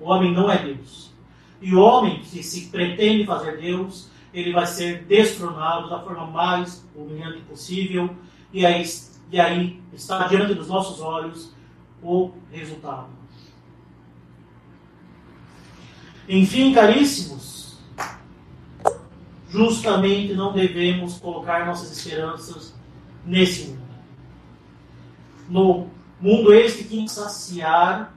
O 0.00 0.10
homem 0.10 0.34
não 0.34 0.50
é 0.50 0.58
Deus. 0.58 1.12
E 1.60 1.74
o 1.74 1.80
homem 1.80 2.20
que 2.20 2.42
se 2.42 2.66
pretende 2.68 3.26
fazer 3.26 3.58
Deus, 3.58 4.10
ele 4.34 4.52
vai 4.52 4.66
ser 4.66 5.04
destronado 5.04 5.88
da 5.88 6.00
forma 6.00 6.26
mais 6.26 6.86
humilhante 6.94 7.42
possível. 7.42 8.10
E 8.52 8.66
aí, 8.66 8.84
e 9.30 9.40
aí 9.40 9.80
está 9.92 10.26
diante 10.26 10.54
dos 10.54 10.68
nossos 10.68 11.00
olhos 11.00 11.54
o 12.02 12.32
resultado. 12.50 13.19
Enfim, 16.32 16.72
caríssimos, 16.72 17.76
justamente 19.48 20.32
não 20.32 20.52
devemos 20.52 21.18
colocar 21.18 21.66
nossas 21.66 21.90
esperanças 21.90 22.72
nesse 23.26 23.70
mundo. 23.70 23.80
no 25.48 25.88
mundo 26.20 26.54
este 26.54 26.84
que 26.84 27.08
saciar 27.08 28.14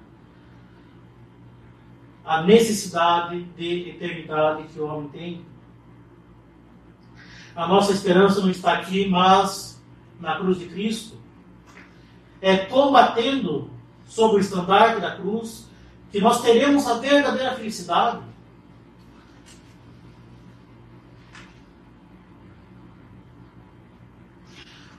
a 2.23 2.43
necessidade 2.43 3.41
de 3.57 3.89
eternidade 3.89 4.67
que 4.67 4.79
o 4.79 4.85
homem 4.85 5.09
tem. 5.09 5.45
A 7.55 7.67
nossa 7.67 7.93
esperança 7.93 8.41
não 8.41 8.51
está 8.51 8.73
aqui, 8.73 9.09
mas 9.09 9.83
na 10.19 10.37
cruz 10.37 10.59
de 10.59 10.67
Cristo. 10.67 11.17
É 12.39 12.57
combatendo 12.57 13.71
sob 14.05 14.35
o 14.35 14.39
estandarte 14.39 15.01
da 15.01 15.15
cruz 15.15 15.72
que 16.13 16.21
nós 16.21 16.43
teremos 16.43 16.85
a 16.85 16.99
verdadeira 16.99 17.55
felicidade. 17.55 18.21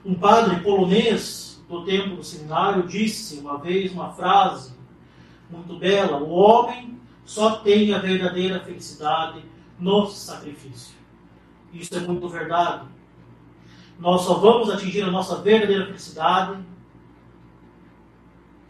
Um 0.03 0.13
padre 0.13 0.59
polonês 0.59 1.63
do 1.69 1.85
tempo 1.85 2.17
do 2.17 2.23
seminário 2.23 2.85
disse 2.85 3.39
uma 3.39 3.57
vez 3.57 3.93
uma 3.93 4.11
frase 4.11 4.73
muito 5.49 5.79
bela: 5.79 6.17
O 6.17 6.29
homem 6.31 6.99
só 7.23 7.59
tem 7.59 7.93
a 7.93 7.99
verdadeira 7.99 8.59
felicidade 8.59 9.41
no 9.79 10.07
sacrifício. 10.07 10.95
Isso 11.71 11.95
é 11.95 12.01
muito 12.01 12.27
verdade. 12.27 12.89
Nós 13.97 14.23
só 14.23 14.33
vamos 14.33 14.69
atingir 14.69 15.03
a 15.03 15.11
nossa 15.11 15.41
verdadeira 15.41 15.85
felicidade 15.85 16.61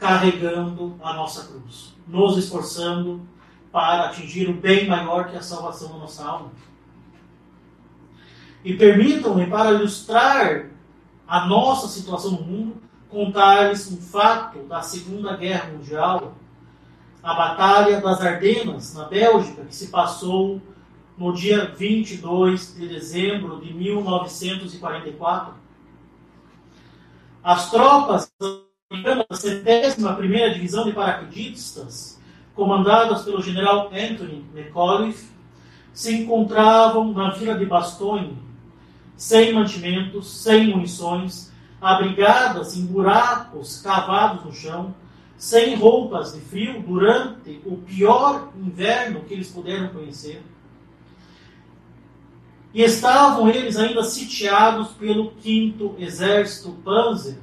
carregando 0.06 0.96
a 1.02 1.14
nossa 1.14 1.48
cruz, 1.48 1.96
nos 2.08 2.38
esforçando 2.38 3.28
para 3.72 4.06
atingir 4.06 4.48
o 4.48 4.54
bem 4.54 4.88
maior 4.88 5.30
que 5.30 5.36
a 5.36 5.42
salvação 5.42 5.94
da 5.94 5.98
nossa 5.98 6.24
alma. 6.24 6.52
E 8.64 8.76
permitam-me, 8.76 9.48
para 9.48 9.72
ilustrar 9.72 10.68
a 11.28 11.48
nossa 11.48 11.88
situação 11.88 12.34
no 12.34 12.42
mundo, 12.44 12.84
contar-lhes 13.10 13.92
um 13.92 13.98
fato 13.98 14.60
da 14.68 14.84
Segunda 14.84 15.36
Guerra 15.36 15.72
Mundial, 15.72 16.36
a 17.24 17.34
Batalha 17.34 18.00
das 18.00 18.22
Ardenas, 18.22 18.94
na 18.94 19.06
Bélgica, 19.06 19.66
que 19.66 19.76
se 19.76 19.88
passou 19.88 20.62
no 21.18 21.34
dia 21.34 21.74
22 21.74 22.76
de 22.76 22.88
dezembro 22.88 23.60
de 23.60 23.74
1944. 23.74 25.56
As 27.44 27.72
tropas 27.72 28.32
centésima 29.32 30.16
primeira 30.16 30.54
divisão 30.54 30.86
de 30.86 30.94
paraquedistas, 30.94 32.20
comandadas 32.54 33.24
pelo 33.24 33.42
general 33.42 33.90
Anthony 33.94 34.46
McAuliffe, 34.54 35.30
se 35.94 36.14
encontravam 36.14 37.14
na 37.14 37.32
vila 37.32 37.56
de 37.56 37.66
Bastogne, 37.66 38.38
sem 39.16 39.54
mantimentos, 39.54 40.44
sem 40.44 40.68
munições, 40.68 41.52
abrigadas 41.82 42.76
em 42.76 42.86
buracos 42.86 43.82
cavados 43.82 44.44
no 44.44 44.54
chão, 44.54 44.94
sem 45.38 45.76
roupas 45.76 46.34
de 46.34 46.42
frio 46.42 46.82
durante 46.82 47.62
o 47.66 47.78
pior 47.78 48.52
inverno 48.58 49.22
que 49.22 49.34
eles 49.34 49.50
puderam 49.50 49.90
conhecer. 49.90 50.42
E 52.74 52.82
estavam 52.82 53.50
eles 53.50 53.78
ainda 53.78 54.04
sitiados 54.04 54.90
pelo 54.94 55.32
5 55.40 55.96
Exército 55.98 56.72
Panzer, 56.84 57.38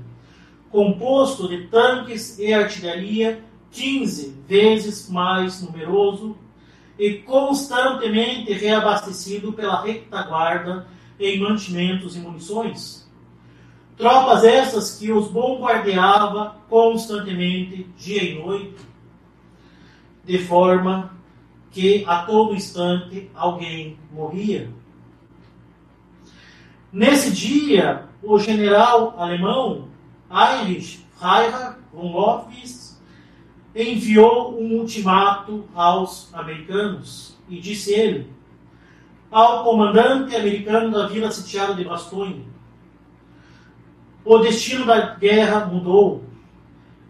composto 0.72 1.46
de 1.46 1.66
tanques 1.66 2.38
e 2.38 2.52
artilharia 2.52 3.44
15 3.70 4.42
vezes 4.48 5.08
mais 5.08 5.62
numeroso 5.62 6.36
e 6.98 7.18
constantemente 7.18 8.52
reabastecido 8.52 9.52
pela 9.52 9.82
retaguarda 9.82 10.88
em 11.20 11.38
mantimentos 11.38 12.16
e 12.16 12.20
munições. 12.20 13.08
Tropas 13.96 14.44
essas 14.44 14.98
que 14.98 15.12
os 15.12 15.28
bombardeava 15.28 16.56
constantemente, 16.68 17.86
dia 17.96 18.22
e 18.24 18.42
noite, 18.42 18.76
de 20.24 20.38
forma 20.38 21.14
que 21.70 22.02
a 22.06 22.22
todo 22.22 22.54
instante 22.54 23.30
alguém 23.34 23.98
morria. 24.10 24.70
Nesse 26.90 27.30
dia, 27.30 28.06
o 28.22 28.38
general 28.38 29.14
alemão 29.18 29.91
Heinrich 30.32 31.06
von 31.92 32.10
Lofwitz 32.10 32.98
enviou 33.74 34.58
um 34.58 34.78
ultimato 34.78 35.64
aos 35.74 36.32
americanos 36.34 37.36
e 37.48 37.60
disse 37.60 37.92
ele 37.92 38.32
ao 39.30 39.64
comandante 39.64 40.34
americano 40.34 40.90
da 40.90 41.06
vila 41.06 41.30
sitiada 41.30 41.74
de 41.74 41.84
Bastogne: 41.84 42.46
O 44.24 44.38
destino 44.38 44.86
da 44.86 45.14
guerra 45.14 45.66
mudou. 45.66 46.24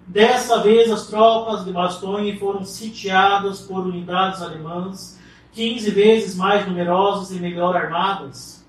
Dessa 0.07 0.61
vez, 0.63 0.91
as 0.91 1.07
tropas 1.07 1.65
de 1.65 1.73
Bastogne 1.73 2.39
foram 2.39 2.65
sitiadas 2.65 3.61
por 3.63 3.87
unidades 3.87 4.43
alemãs 4.43 5.19
15 5.53 5.91
vezes 5.91 6.37
mais 6.37 6.67
numerosas 6.67 7.31
e 7.31 7.41
melhor 7.41 7.77
armadas. 7.77 8.62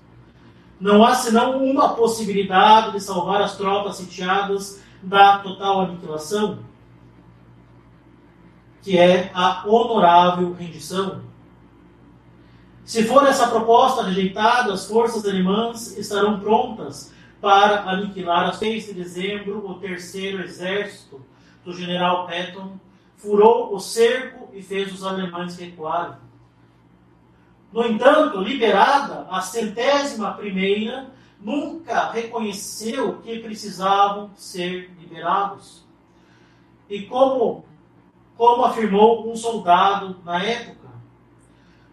Não 0.80 1.04
há 1.04 1.14
senão 1.14 1.64
uma 1.64 1.94
possibilidade 1.94 2.92
de 2.92 3.00
salvar 3.00 3.40
as 3.40 3.56
tropas 3.56 3.96
sitiadas 3.96 4.82
da 5.02 5.38
total 5.38 5.82
aniquilação, 5.82 6.58
que 8.82 8.98
é 8.98 9.30
a 9.34 9.66
honorável 9.66 10.52
rendição. 10.52 11.22
Se 12.84 13.04
for 13.04 13.26
essa 13.26 13.48
proposta 13.48 14.02
rejeitada, 14.02 14.72
as 14.72 14.86
forças 14.86 15.24
alemãs 15.24 15.96
estarão 15.96 16.38
prontas 16.40 17.12
para 17.40 17.82
aniquilar 17.90 18.48
a 18.48 18.52
6 18.52 18.86
de 18.86 18.92
dezembro 18.94 19.66
o 19.66 19.74
terceiro 19.74 20.42
exército 20.42 21.24
do 21.64 21.72
general 21.72 22.26
Patton 22.26 22.78
furou 23.16 23.74
o 23.74 23.80
cerco 23.80 24.50
e 24.52 24.62
fez 24.62 24.92
os 24.92 25.02
alemães 25.02 25.56
recuarem. 25.56 26.23
No 27.74 27.84
entanto, 27.84 28.38
liberada, 28.38 29.26
a 29.28 29.40
centésima 29.40 30.32
primeira 30.34 31.10
nunca 31.40 32.12
reconheceu 32.12 33.20
que 33.20 33.40
precisavam 33.40 34.30
ser 34.36 34.92
liberados. 34.96 35.84
E 36.88 37.02
como, 37.02 37.64
como 38.36 38.64
afirmou 38.64 39.28
um 39.28 39.34
soldado 39.34 40.20
na 40.24 40.40
época, 40.40 40.84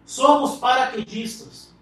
Somos 0.04 0.58
paraquedistas. 0.58 1.74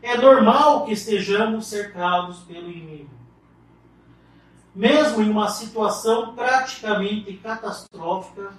É 0.00 0.16
normal 0.16 0.86
que 0.86 0.92
estejamos 0.92 1.66
cercados 1.66 2.38
pelo 2.40 2.70
inimigo. 2.70 3.10
Mesmo 4.74 5.22
em 5.22 5.28
uma 5.28 5.50
situação 5.50 6.34
praticamente 6.34 7.34
catastrófica, 7.34 8.52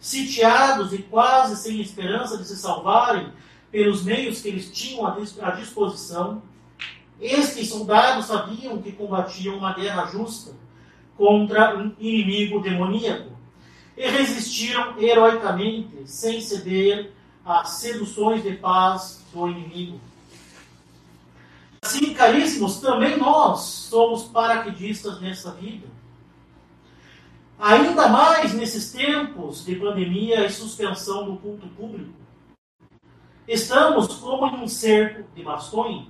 sitiados 0.00 0.92
e 0.92 0.98
quase 0.98 1.56
sem 1.56 1.80
esperança 1.80 2.36
de 2.36 2.44
se 2.44 2.56
salvarem 2.56 3.32
pelos 3.70 4.02
meios 4.02 4.40
que 4.40 4.48
eles 4.48 4.70
tinham 4.70 5.06
à 5.06 5.50
disposição, 5.50 6.42
estes 7.20 7.68
soldados 7.68 8.26
sabiam 8.26 8.80
que 8.80 8.92
combatiam 8.92 9.58
uma 9.58 9.74
guerra 9.74 10.06
justa 10.06 10.52
contra 11.16 11.76
um 11.76 11.94
inimigo 11.98 12.60
demoníaco 12.60 13.30
e 13.96 14.08
resistiram 14.08 14.98
heroicamente, 14.98 16.02
sem 16.06 16.40
ceder 16.40 17.12
as 17.44 17.68
seduções 17.70 18.42
de 18.42 18.52
paz 18.54 19.22
do 19.32 19.48
inimigo. 19.48 20.00
Assim, 21.82 22.14
caríssimos, 22.14 22.80
também 22.80 23.18
nós 23.18 23.60
somos 23.60 24.24
paraquedistas 24.24 25.20
nessa 25.20 25.52
vida. 25.52 25.86
Ainda 27.58 28.08
mais 28.08 28.54
nesses 28.54 28.92
tempos 28.92 29.64
de 29.64 29.76
pandemia 29.76 30.46
e 30.46 30.50
suspensão 30.50 31.26
do 31.26 31.36
culto 31.36 31.66
público. 31.68 32.19
Estamos 33.50 34.14
como 34.14 34.46
em 34.46 34.62
um 34.62 34.68
cerco 34.68 35.28
de 35.34 35.42
bastões, 35.42 36.06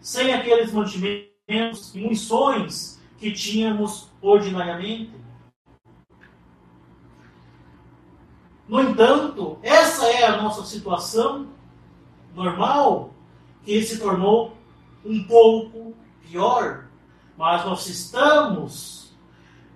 sem 0.00 0.34
aqueles 0.34 0.72
mantimentos 0.72 1.94
e 1.94 2.00
munições 2.00 3.00
que 3.18 3.30
tínhamos 3.30 4.10
ordinariamente. 4.20 5.12
No 8.66 8.80
entanto, 8.80 9.60
essa 9.62 10.06
é 10.06 10.26
a 10.26 10.42
nossa 10.42 10.64
situação 10.64 11.46
normal, 12.34 13.14
que 13.64 13.80
se 13.84 14.00
tornou 14.00 14.56
um 15.04 15.22
pouco 15.22 15.94
pior. 16.28 16.88
Mas 17.38 17.64
nós 17.64 17.86
estamos 17.86 19.12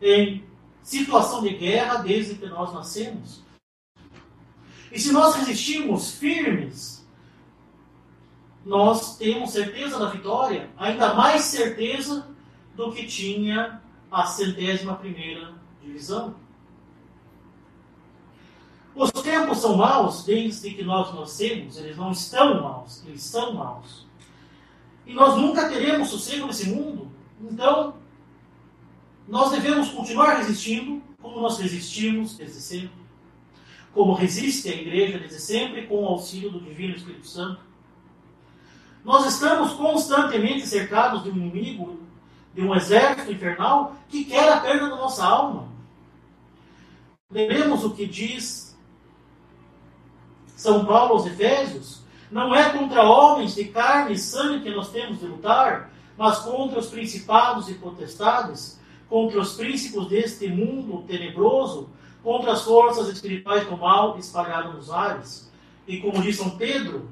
em 0.03 0.45
situação 0.83 1.41
de 1.41 1.51
guerra 1.51 2.03
desde 2.03 2.35
que 2.35 2.47
nós 2.47 2.75
nascemos. 2.75 3.44
E 4.95 5.01
se 5.01 5.11
nós 5.11 5.35
resistirmos 5.35 6.13
firmes, 6.13 7.05
nós 8.65 9.19
temos 9.19 9.51
certeza 9.51 9.99
da 9.99 10.09
vitória, 10.09 10.71
ainda 10.77 11.15
mais 11.15 11.43
certeza 11.43 12.29
do 12.77 12.93
que 12.93 13.05
tinha 13.05 13.83
a 14.09 14.25
centésima 14.25 14.95
primeira 14.95 15.53
divisão. 15.83 16.37
Os 18.95 19.11
tempos 19.11 19.59
são 19.59 19.77
maus 19.77 20.25
desde 20.25 20.71
que 20.71 20.85
nós 20.85 21.13
nascemos, 21.13 21.77
eles 21.77 21.97
não 21.97 22.13
estão 22.13 22.63
maus, 22.63 23.03
eles 23.05 23.25
são 23.25 23.53
maus. 23.53 24.07
E 25.05 25.13
nós 25.13 25.37
nunca 25.37 25.69
teremos 25.69 26.11
sossego 26.11 26.47
nesse 26.47 26.69
mundo. 26.69 27.11
Então, 27.41 27.97
nós 29.27 29.51
devemos 29.51 29.89
continuar 29.89 30.37
resistindo 30.37 31.03
como 31.21 31.41
nós 31.41 31.59
resistimos 31.59 32.37
desde 32.37 32.61
sempre. 32.61 33.04
Como 33.95 34.13
resiste 34.13 34.69
a 34.69 34.75
igreja 34.75 35.19
desde 35.19 35.41
sempre 35.41 35.87
com 35.87 36.03
o 36.03 36.07
auxílio 36.07 36.51
do 36.51 36.61
Divino 36.61 36.97
Espírito 36.97 37.27
Santo. 37.27 37.61
Nós 39.05 39.27
estamos 39.27 39.73
constantemente 39.75 40.67
cercados 40.67 41.23
de 41.23 41.31
um 41.31 41.37
inimigo, 41.37 42.01
de 42.53 42.63
um 42.63 42.75
exército 42.75 43.31
infernal 43.31 43.95
que 44.09 44.25
quer 44.25 44.53
a 44.53 44.61
perda 44.61 44.89
da 44.89 44.97
nossa 44.97 45.25
alma. 45.25 45.69
Lembremos 47.31 47.85
o 47.85 47.91
que 47.91 48.07
diz 48.07 48.77
São 50.57 50.85
Paulo 50.85 51.15
aos 51.15 51.27
Efésios: 51.27 52.03
não 52.31 52.55
é 52.55 52.71
contra 52.71 53.03
homens 53.03 53.55
de 53.55 53.67
carne 53.67 54.15
e 54.15 54.19
sangue 54.19 54.65
que 54.65 54.71
nós 54.75 54.91
temos 54.91 55.21
de 55.21 55.27
lutar, 55.27 55.93
mas 56.17 56.39
contra 56.41 56.79
os 56.79 56.89
principados 56.89 57.69
e 57.69 57.75
potestades, 57.75 58.81
contra 59.09 59.41
os 59.41 59.55
príncipes 59.55 60.07
deste 60.09 60.49
mundo 60.49 61.05
tenebroso, 61.07 61.91
contra 62.25 62.53
as 62.53 62.63
forças 62.63 63.09
espirituais 63.09 63.67
do 63.67 63.77
mal 63.77 64.19
espalhadas 64.19 64.75
nos 64.75 64.91
ares. 64.91 65.53
E 65.87 65.99
como 65.99 66.23
diz 66.23 66.37
São 66.37 66.57
Pedro, 66.57 67.11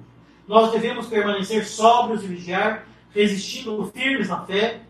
nós 0.48 0.72
devemos 0.72 1.06
permanecer 1.06 1.66
sóbrios 1.66 2.24
e 2.24 2.26
vigiar, 2.26 2.86
resistindo 3.14 3.84
firmes 3.94 4.30
na 4.30 4.44
fé, 4.46 4.80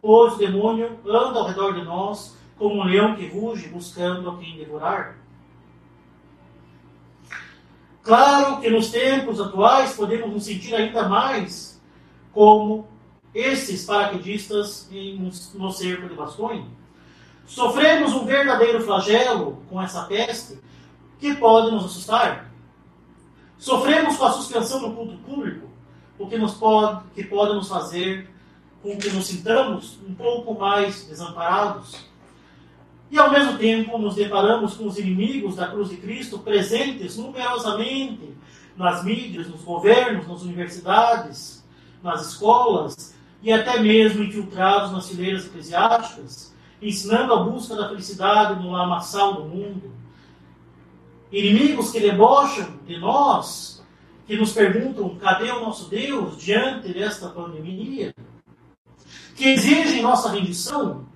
pois 0.00 0.32
o 0.32 0.38
demônio 0.38 0.98
anda 1.06 1.38
ao 1.38 1.46
redor 1.46 1.74
de 1.74 1.84
nós 1.84 2.34
como 2.58 2.76
um 2.76 2.84
leão 2.84 3.14
que 3.14 3.28
ruge 3.28 3.68
buscando 3.68 4.30
a 4.30 4.38
quem 4.38 4.56
devorar. 4.56 5.18
Claro 8.02 8.60
que 8.60 8.70
nos 8.70 8.90
tempos 8.90 9.40
atuais 9.40 9.94
podemos 9.94 10.32
nos 10.32 10.44
sentir 10.44 10.74
ainda 10.74 11.06
mais 11.06 11.78
como 12.32 12.88
esses 13.34 13.84
paraquedistas 13.84 14.88
no 15.54 15.70
cerco 15.70 16.08
de 16.08 16.14
Bastogne. 16.14 16.66
Sofremos 17.46 18.12
um 18.12 18.24
verdadeiro 18.24 18.82
flagelo 18.82 19.62
com 19.70 19.80
essa 19.80 20.04
peste 20.04 20.58
que 21.18 21.34
pode 21.34 21.70
nos 21.70 21.84
assustar. 21.84 22.50
Sofremos 23.56 24.16
com 24.16 24.24
a 24.24 24.32
suspensão 24.32 24.80
do 24.80 24.94
culto 24.94 25.16
público, 25.18 25.66
o 26.18 26.26
que, 26.26 26.36
nos 26.36 26.54
pode, 26.54 27.02
que 27.14 27.24
pode 27.24 27.54
nos 27.54 27.68
fazer 27.68 28.28
com 28.82 28.96
que 28.98 29.10
nos 29.10 29.26
sintamos 29.26 29.98
um 30.06 30.14
pouco 30.14 30.54
mais 30.54 31.04
desamparados. 31.04 31.96
E 33.10 33.18
ao 33.18 33.30
mesmo 33.30 33.56
tempo 33.56 33.96
nos 33.98 34.16
deparamos 34.16 34.74
com 34.74 34.86
os 34.86 34.98
inimigos 34.98 35.56
da 35.56 35.68
cruz 35.68 35.88
de 35.88 35.96
Cristo 35.96 36.38
presentes 36.40 37.16
numerosamente 37.16 38.36
nas 38.76 39.04
mídias, 39.04 39.48
nos 39.48 39.62
governos, 39.62 40.26
nas 40.28 40.42
universidades, 40.42 41.64
nas 42.02 42.32
escolas 42.32 43.14
e 43.42 43.52
até 43.52 43.80
mesmo 43.80 44.22
infiltrados 44.22 44.92
nas 44.92 45.08
fileiras 45.08 45.46
eclesiásticas, 45.46 46.54
ensinando 46.80 47.32
a 47.32 47.42
busca 47.42 47.74
da 47.74 47.88
felicidade 47.88 48.62
no 48.62 48.72
lamaçal 48.72 49.34
do 49.34 49.44
mundo. 49.44 49.92
Inimigos 51.32 51.90
que 51.90 52.00
debocham 52.00 52.68
de 52.86 52.98
nós, 52.98 53.84
que 54.26 54.36
nos 54.36 54.52
perguntam 54.52 55.16
cadê 55.16 55.50
o 55.50 55.60
nosso 55.60 55.88
Deus 55.88 56.36
diante 56.38 56.92
desta 56.92 57.28
pandemia, 57.28 58.14
que 59.34 59.48
exigem 59.48 60.02
nossa 60.02 60.30
rendição, 60.30 61.06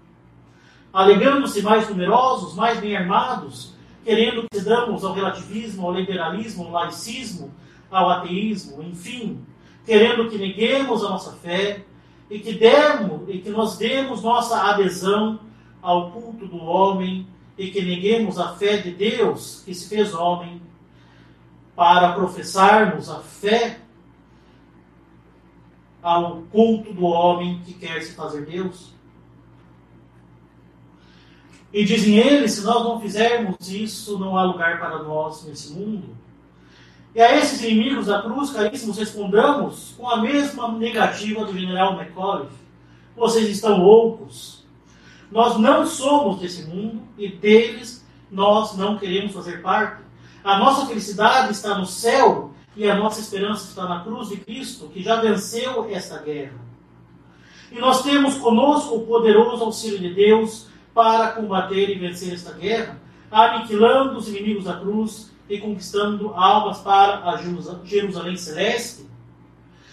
alegando-se 0.92 1.62
mais 1.62 1.88
numerosos, 1.88 2.54
mais 2.54 2.80
bem 2.80 2.96
armados, 2.96 3.74
querendo 4.04 4.42
que 4.50 4.58
cedamos 4.58 5.04
ao 5.04 5.12
relativismo, 5.12 5.86
ao 5.86 5.94
liberalismo, 5.94 6.64
ao 6.64 6.72
laicismo, 6.72 7.52
ao 7.90 8.08
ateísmo, 8.10 8.82
enfim, 8.82 9.44
querendo 9.84 10.28
que 10.28 10.38
neguemos 10.38 11.04
a 11.04 11.10
nossa 11.10 11.32
fé 11.32 11.84
e 12.30 12.38
que 12.38 12.54
demos 12.54 13.28
e 13.28 13.38
que 13.38 13.50
nós 13.50 13.76
demos 13.76 14.22
nossa 14.22 14.70
adesão 14.70 15.40
ao 15.82 16.10
culto 16.10 16.46
do 16.46 16.58
homem 16.58 17.26
e 17.56 17.70
que 17.70 17.82
neguemos 17.82 18.38
a 18.38 18.54
fé 18.56 18.78
de 18.78 18.90
Deus 18.90 19.62
que 19.64 19.74
se 19.74 19.88
fez 19.88 20.14
homem 20.14 20.60
para 21.74 22.12
professarmos 22.12 23.08
a 23.08 23.20
fé 23.20 23.80
ao 26.02 26.42
culto 26.50 26.92
do 26.92 27.04
homem 27.04 27.60
que 27.64 27.74
quer 27.74 28.02
se 28.02 28.14
fazer 28.14 28.46
Deus. 28.46 28.92
E 31.72 31.84
dizem 31.84 32.16
eles, 32.16 32.52
se 32.52 32.62
nós 32.62 32.82
não 32.82 33.00
fizermos 33.00 33.70
isso, 33.70 34.18
não 34.18 34.36
há 34.36 34.44
lugar 34.44 34.80
para 34.80 35.02
nós 35.02 35.44
nesse 35.44 35.72
mundo. 35.72 36.16
E 37.14 37.20
a 37.20 37.36
esses 37.36 37.62
inimigos 37.62 38.06
da 38.06 38.22
cruz, 38.22 38.50
caríssimos, 38.50 38.98
respondamos 38.98 39.94
com 39.96 40.08
a 40.08 40.20
mesma 40.20 40.70
negativa 40.72 41.44
do 41.44 41.56
general 41.56 41.94
McAuliffe. 41.94 42.54
Vocês 43.16 43.48
estão 43.48 43.78
loucos. 43.78 44.59
Nós 45.30 45.58
não 45.58 45.86
somos 45.86 46.40
desse 46.40 46.64
mundo 46.64 47.02
e 47.16 47.28
deles 47.28 48.04
nós 48.30 48.76
não 48.76 48.98
queremos 48.98 49.32
fazer 49.32 49.62
parte. 49.62 50.02
A 50.42 50.58
nossa 50.58 50.86
felicidade 50.86 51.52
está 51.52 51.76
no 51.76 51.86
céu 51.86 52.52
e 52.76 52.88
a 52.88 52.94
nossa 52.94 53.20
esperança 53.20 53.68
está 53.68 53.86
na 53.86 54.00
cruz 54.00 54.28
de 54.28 54.38
Cristo, 54.38 54.88
que 54.88 55.02
já 55.02 55.20
venceu 55.20 55.88
esta 55.90 56.18
guerra. 56.18 56.58
E 57.70 57.78
nós 57.78 58.02
temos 58.02 58.36
conosco 58.38 58.96
o 58.96 59.06
poderoso 59.06 59.64
auxílio 59.64 59.98
de 59.98 60.14
Deus 60.14 60.66
para 60.92 61.32
combater 61.32 61.90
e 61.90 61.98
vencer 61.98 62.34
esta 62.34 62.52
guerra, 62.52 63.00
aniquilando 63.30 64.18
os 64.18 64.28
inimigos 64.28 64.64
da 64.64 64.74
cruz 64.74 65.30
e 65.48 65.58
conquistando 65.58 66.30
almas 66.34 66.78
para 66.78 67.28
a 67.30 67.36
Jerusalém 67.84 68.36
celeste. 68.36 69.06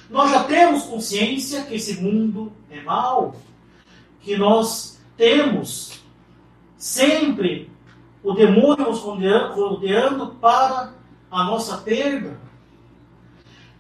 Nós 0.10 0.32
já 0.32 0.44
temos 0.46 0.84
consciência 0.84 1.64
que 1.64 1.76
esse 1.76 2.02
mundo 2.02 2.52
é 2.72 2.82
mau, 2.82 3.36
que 4.22 4.38
nós 4.38 4.97
temos 5.18 6.00
sempre 6.78 7.70
o 8.24 8.34
demônio 8.34 8.86
nos 8.86 9.00
rodeando 9.00 10.36
para 10.36 10.94
a 11.30 11.44
nossa 11.44 11.78
perda. 11.78 12.40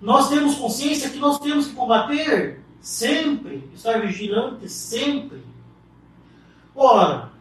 Nós 0.01 0.29
temos 0.29 0.55
consciência 0.55 1.09
que 1.09 1.17
nós 1.17 1.39
temos 1.39 1.67
que 1.67 1.75
combater 1.75 2.63
sempre, 2.81 3.69
estar 3.73 4.01
vigilante 4.01 4.67
sempre. 4.69 5.43
Ora, 6.75 7.31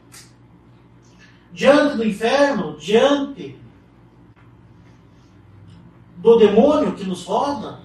diante 1.53 1.97
do 1.97 2.05
inferno, 2.05 2.77
diante 2.79 3.59
do 6.17 6.37
demônio 6.37 6.95
que 6.95 7.05
nos 7.05 7.25
roda, 7.25 7.81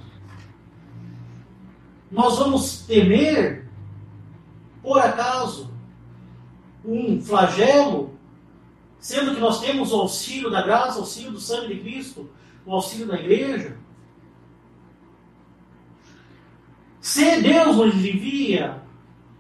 nós 2.10 2.38
vamos 2.38 2.82
temer, 2.82 3.70
por 4.82 5.00
acaso, 5.00 5.71
um 6.84 7.22
flagelo, 7.22 8.18
sendo 9.00 9.34
que 9.34 9.42
nós 9.42 9.60
temos 9.62 9.92
o 9.92 10.02
auxílio 10.02 10.50
da 10.50 10.62
graça, 10.62 10.98
o 10.98 11.02
auxílio 11.02 11.32
do 11.32 11.40
sangue 11.40 11.76
de 11.76 11.82
Cristo, 11.82 12.30
o 12.66 12.74
auxílio 12.74 13.08
da 13.08 13.20
igreja? 13.20 13.78
Se 17.00 17.42
Deus 17.42 17.78
nos 17.78 17.96
envia 17.96 18.82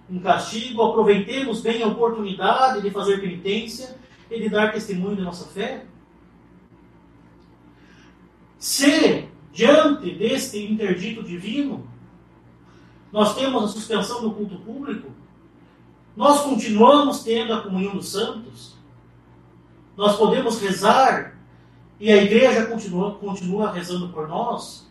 um 0.09 0.19
castigo, 0.19 0.81
aproveitemos 0.81 1.61
bem 1.61 1.83
a 1.83 1.87
oportunidade 1.87 2.81
de 2.81 2.89
fazer 2.89 3.21
penitência 3.21 3.95
e 4.29 4.39
de 4.39 4.49
dar 4.49 4.73
testemunho 4.73 5.15
de 5.15 5.21
nossa 5.21 5.47
fé. 5.47 5.85
Se, 8.57 9.27
diante 9.53 10.13
deste 10.15 10.57
interdito 10.59 11.23
divino, 11.23 11.87
nós 13.11 13.35
temos 13.35 13.63
a 13.63 13.67
suspensão 13.67 14.21
do 14.21 14.31
culto 14.31 14.57
público, 14.59 15.11
nós 16.15 16.41
continuamos 16.41 17.23
tendo 17.23 17.53
a 17.53 17.61
comunhão 17.61 17.95
dos 17.95 18.09
santos, 18.09 18.75
nós 19.95 20.17
podemos 20.17 20.59
rezar 20.59 21.37
e 21.99 22.11
a 22.11 22.17
igreja 22.17 22.65
continua, 22.65 23.15
continua 23.15 23.71
rezando 23.71 24.09
por 24.09 24.27
nós. 24.27 24.89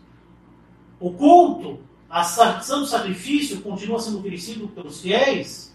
O 0.99 1.11
culto 1.11 1.79
a 2.11 2.23
santo 2.23 2.85
sacrifício 2.85 3.61
continua 3.61 3.97
sendo 3.97 4.19
oferecido 4.19 4.67
pelos 4.67 4.99
fiéis. 4.99 5.73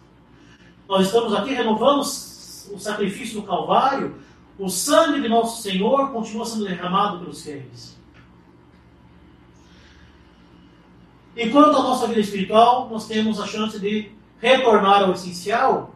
Nós 0.87 1.07
estamos 1.07 1.35
aqui 1.35 1.55
renovando 1.55 2.01
o 2.01 2.79
sacrifício 2.79 3.41
do 3.41 3.47
Calvário. 3.47 4.17
O 4.59 4.69
sangue 4.69 5.23
de 5.23 5.29
nosso 5.29 5.63
Senhor 5.63 6.11
continua 6.13 6.45
sendo 6.45 6.67
derramado 6.67 7.21
pelos 7.21 7.43
fiéis. 7.43 7.97
E 11.35 11.49
quanto 11.49 11.77
à 11.77 11.83
nossa 11.83 12.07
vida 12.07 12.21
espiritual, 12.21 12.89
nós 12.91 13.07
temos 13.07 13.41
a 13.41 13.47
chance 13.47 13.79
de 13.79 14.11
retornar 14.41 15.03
ao 15.03 15.13
essencial, 15.13 15.95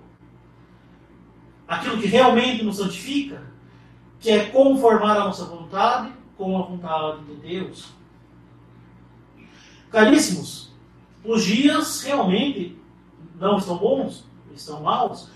aquilo 1.66 1.98
que 1.98 2.06
realmente 2.06 2.64
nos 2.64 2.76
santifica, 2.76 3.42
que 4.18 4.30
é 4.30 4.46
conformar 4.46 5.16
a 5.16 5.24
nossa 5.24 5.44
vontade 5.44 6.12
com 6.36 6.58
a 6.58 6.62
vontade 6.62 7.24
de 7.24 7.34
Deus. 7.36 7.92
Caríssimos, 9.90 10.72
os 11.24 11.44
dias 11.44 12.02
realmente 12.02 12.78
não 13.38 13.58
estão 13.58 13.76
bons, 13.76 14.24
estão 14.54 14.82
maus, 14.82 15.30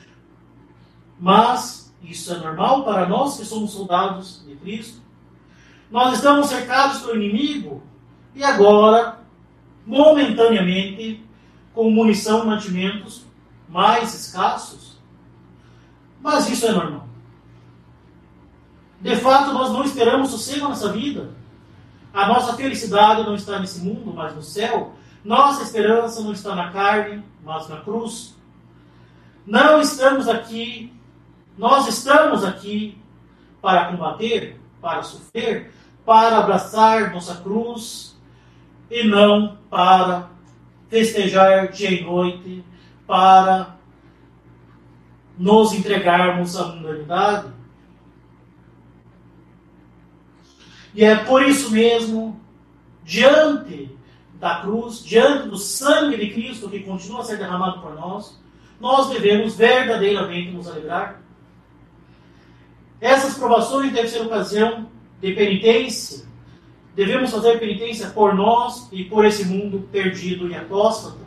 mas 1.18 1.94
isso 2.02 2.32
é 2.32 2.38
normal 2.38 2.84
para 2.84 3.08
nós 3.08 3.38
que 3.38 3.44
somos 3.44 3.72
soldados 3.72 4.44
de 4.46 4.54
Cristo. 4.56 5.02
Nós 5.90 6.14
estamos 6.14 6.48
cercados 6.48 7.00
pelo 7.00 7.16
inimigo 7.16 7.82
e 8.34 8.42
agora, 8.42 9.20
momentaneamente, 9.86 11.23
com 11.74 11.90
munição 11.90 12.44
e 12.44 12.46
mantimentos 12.46 13.26
mais 13.68 14.14
escassos, 14.14 14.94
Mas 16.20 16.48
isso 16.48 16.64
é 16.66 16.72
normal. 16.72 17.06
De 18.98 19.14
fato, 19.16 19.52
nós 19.52 19.70
não 19.70 19.84
esperamos 19.84 20.30
sossego 20.30 20.68
nessa 20.68 20.90
vida. 20.90 21.34
A 22.14 22.26
nossa 22.26 22.54
felicidade 22.54 23.24
não 23.24 23.34
está 23.34 23.58
nesse 23.58 23.80
mundo, 23.80 24.14
mas 24.14 24.34
no 24.34 24.42
céu. 24.42 24.94
Nossa 25.22 25.64
esperança 25.64 26.22
não 26.22 26.32
está 26.32 26.54
na 26.54 26.70
carne, 26.70 27.22
mas 27.44 27.68
na 27.68 27.80
cruz. 27.82 28.34
Não 29.44 29.82
estamos 29.82 30.26
aqui, 30.26 30.90
nós 31.58 31.86
estamos 31.88 32.42
aqui 32.42 32.98
para 33.60 33.90
combater, 33.90 34.58
para 34.80 35.02
sofrer, 35.02 35.74
para 36.06 36.38
abraçar 36.38 37.12
nossa 37.12 37.36
cruz 37.36 38.16
e 38.90 39.06
não 39.06 39.58
para 39.68 40.30
festejar 40.94 41.72
dia 41.72 41.90
e 41.90 42.04
noite, 42.04 42.64
para 43.04 43.76
nos 45.36 45.72
entregarmos 45.72 46.56
à 46.56 46.68
mundanidade. 46.68 47.48
E 50.94 51.02
é 51.02 51.16
por 51.16 51.42
isso 51.42 51.72
mesmo, 51.72 52.40
diante 53.02 53.90
da 54.38 54.60
cruz, 54.60 55.02
diante 55.02 55.48
do 55.48 55.56
sangue 55.56 56.16
de 56.16 56.32
Cristo 56.32 56.70
que 56.70 56.84
continua 56.84 57.22
a 57.22 57.24
ser 57.24 57.38
derramado 57.38 57.80
por 57.80 57.96
nós, 57.96 58.40
nós 58.80 59.10
devemos 59.10 59.56
verdadeiramente 59.56 60.52
nos 60.52 60.68
alegrar. 60.68 61.20
Essas 63.00 63.36
provações 63.36 63.92
devem 63.92 64.08
ser 64.08 64.22
ocasião 64.22 64.88
de 65.20 65.32
penitência. 65.32 66.24
Devemos 66.94 67.30
fazer 67.30 67.58
penitência 67.58 68.08
por 68.10 68.34
nós 68.34 68.88
e 68.92 69.04
por 69.04 69.24
esse 69.24 69.44
mundo 69.44 69.88
perdido 69.90 70.48
e 70.48 70.54
apóstata. 70.54 71.18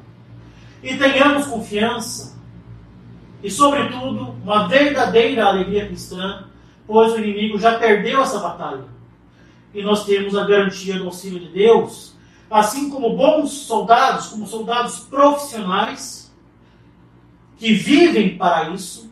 E 0.82 0.96
tenhamos 0.96 1.48
confiança 1.48 2.38
e, 3.44 3.52
sobretudo, 3.52 4.36
uma 4.44 4.68
verdadeira 4.68 5.46
alegria 5.46 5.86
cristã, 5.88 6.46
pois 6.86 7.14
o 7.14 7.18
inimigo 7.18 7.60
já 7.60 7.78
perdeu 7.78 8.22
essa 8.22 8.40
batalha. 8.40 8.86
E 9.74 9.82
nós 9.84 10.06
temos 10.06 10.36
a 10.36 10.46
garantia 10.46 10.98
do 10.98 11.06
auxílio 11.06 11.40
de 11.40 11.50
Deus, 11.50 12.16
assim 12.50 12.90
como 12.90 13.16
bons 13.16 13.52
soldados, 13.52 14.28
como 14.28 14.48
soldados 14.48 15.00
profissionais, 15.00 16.34
que 17.58 17.74
vivem 17.74 18.38
para 18.38 18.70
isso, 18.70 19.12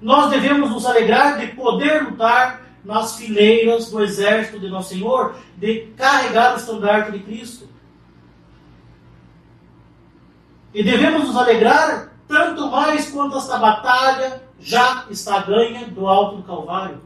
nós 0.00 0.30
devemos 0.30 0.70
nos 0.70 0.86
alegrar 0.86 1.38
de 1.38 1.48
poder 1.48 2.04
lutar 2.04 2.67
nas 2.84 3.16
fileiras 3.16 3.90
do 3.90 4.02
exército 4.02 4.60
de 4.60 4.68
Nosso 4.68 4.90
Senhor, 4.90 5.34
de 5.56 5.88
carregar 5.96 6.54
o 6.54 6.56
estandarte 6.56 7.12
de 7.12 7.20
Cristo. 7.20 7.68
E 10.72 10.82
devemos 10.82 11.26
nos 11.26 11.36
alegrar 11.36 12.12
tanto 12.26 12.70
mais 12.70 13.10
quanto 13.10 13.38
esta 13.38 13.58
batalha 13.58 14.42
já 14.60 15.06
está 15.10 15.40
ganha 15.42 15.86
do 15.88 16.06
alto 16.06 16.36
do 16.36 16.42
Calvário. 16.42 17.00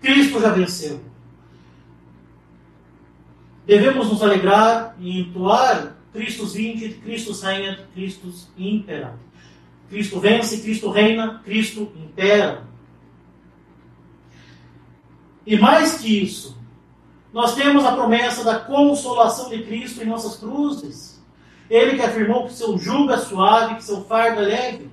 Cristo 0.00 0.40
já 0.40 0.50
venceu. 0.50 1.00
Devemos 3.66 4.08
nos 4.08 4.22
alegrar 4.22 4.96
e 4.98 5.20
entoar 5.20 5.96
Cristo 6.12 6.46
vinte, 6.46 6.88
Cristo 7.02 7.32
reina, 7.32 7.88
Cristo 7.94 8.32
impera. 8.56 9.18
Cristo 9.88 10.20
vence, 10.20 10.60
Cristo 10.60 10.90
reina, 10.90 11.40
Cristo 11.44 11.92
impera. 11.96 12.64
E 15.46 15.58
mais 15.58 15.98
que 15.98 16.22
isso, 16.22 16.56
nós 17.32 17.54
temos 17.54 17.84
a 17.84 17.92
promessa 17.92 18.44
da 18.44 18.60
consolação 18.60 19.48
de 19.48 19.62
Cristo 19.62 20.02
em 20.02 20.06
nossas 20.06 20.36
cruzes. 20.36 21.22
Ele 21.68 21.96
que 21.96 22.02
afirmou 22.02 22.46
que 22.46 22.52
seu 22.52 22.76
jugo 22.76 23.10
é 23.10 23.18
suave, 23.18 23.76
que 23.76 23.84
seu 23.84 24.04
fardo 24.04 24.42
é 24.42 24.44
leve. 24.44 24.90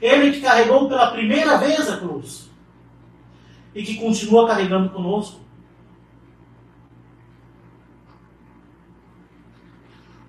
Ele 0.00 0.32
que 0.32 0.40
carregou 0.40 0.88
pela 0.88 1.10
primeira 1.10 1.56
vez 1.56 1.88
a 1.88 1.96
cruz. 1.96 2.50
E 3.74 3.82
que 3.82 3.96
continua 3.96 4.46
carregando 4.46 4.90
conosco. 4.90 5.40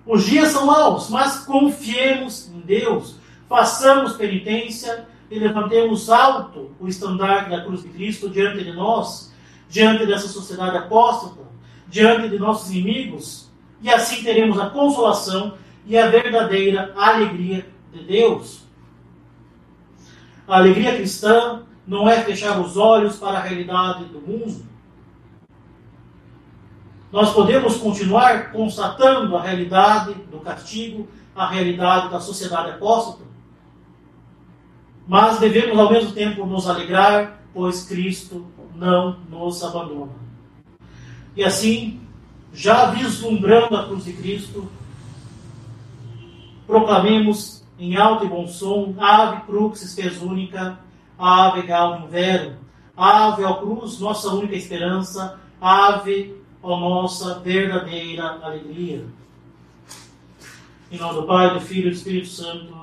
Os 0.06 0.24
dias 0.26 0.48
são 0.48 0.66
maus, 0.66 1.08
mas 1.08 1.44
confiemos 1.46 2.48
em 2.48 2.60
Deus, 2.60 3.16
façamos 3.48 4.16
penitência 4.16 5.08
e 5.30 5.38
levantemos 5.38 6.10
alto 6.10 6.72
o 6.78 6.86
estandarte 6.86 7.50
da 7.50 7.64
cruz 7.64 7.82
de 7.82 7.88
Cristo 7.88 8.28
diante 8.28 8.62
de 8.62 8.72
nós, 8.72 9.33
diante 9.74 10.06
dessa 10.06 10.28
sociedade 10.28 10.76
apóstata, 10.76 11.42
diante 11.88 12.28
de 12.28 12.38
nossos 12.38 12.70
inimigos, 12.70 13.50
e 13.82 13.90
assim 13.90 14.22
teremos 14.22 14.56
a 14.60 14.70
consolação 14.70 15.58
e 15.84 15.98
a 15.98 16.06
verdadeira 16.06 16.94
alegria 16.96 17.66
de 17.92 18.04
Deus. 18.04 18.62
A 20.46 20.58
alegria 20.58 20.94
cristã 20.94 21.64
não 21.84 22.08
é 22.08 22.22
fechar 22.22 22.60
os 22.60 22.76
olhos 22.76 23.16
para 23.16 23.38
a 23.38 23.42
realidade 23.42 24.04
do 24.04 24.20
mundo, 24.20 24.64
nós 27.10 27.32
podemos 27.32 27.76
continuar 27.76 28.52
constatando 28.52 29.36
a 29.36 29.42
realidade 29.42 30.14
do 30.30 30.38
castigo, 30.38 31.08
a 31.34 31.48
realidade 31.48 32.10
da 32.10 32.20
sociedade 32.20 32.70
apóstata, 32.70 33.24
mas 35.04 35.40
devemos 35.40 35.76
ao 35.76 35.90
mesmo 35.90 36.12
tempo 36.12 36.46
nos 36.46 36.68
alegrar, 36.68 37.40
pois 37.52 37.82
Cristo 37.82 38.46
não 38.74 39.16
nos 39.30 39.62
abandona. 39.62 40.12
E 41.36 41.42
assim, 41.42 42.00
já 42.52 42.90
vislumbrando 42.90 43.76
a 43.76 43.86
cruz 43.86 44.04
de 44.04 44.12
Cristo, 44.12 44.68
proclamemos 46.66 47.64
em 47.78 47.96
alto 47.96 48.24
e 48.24 48.28
bom 48.28 48.46
som, 48.46 48.94
Ave 48.98 49.42
crux 49.42 49.80
spes 49.80 50.22
única, 50.22 50.78
Ave 51.18 51.62
gaudium 51.62 52.08
verum, 52.08 52.54
Ave 52.96 53.44
ao 53.44 53.60
cruz, 53.60 53.98
nossa 53.98 54.32
única 54.32 54.54
esperança, 54.54 55.38
Ave 55.60 56.34
ó 56.62 56.78
nossa 56.78 57.40
verdadeira 57.40 58.38
alegria. 58.42 59.04
Em 60.90 60.98
nome 60.98 61.20
do 61.20 61.26
Pai, 61.26 61.52
do 61.52 61.60
Filho 61.60 61.88
e 61.88 61.90
do 61.90 61.96
Espírito 61.96 62.28
Santo. 62.28 62.74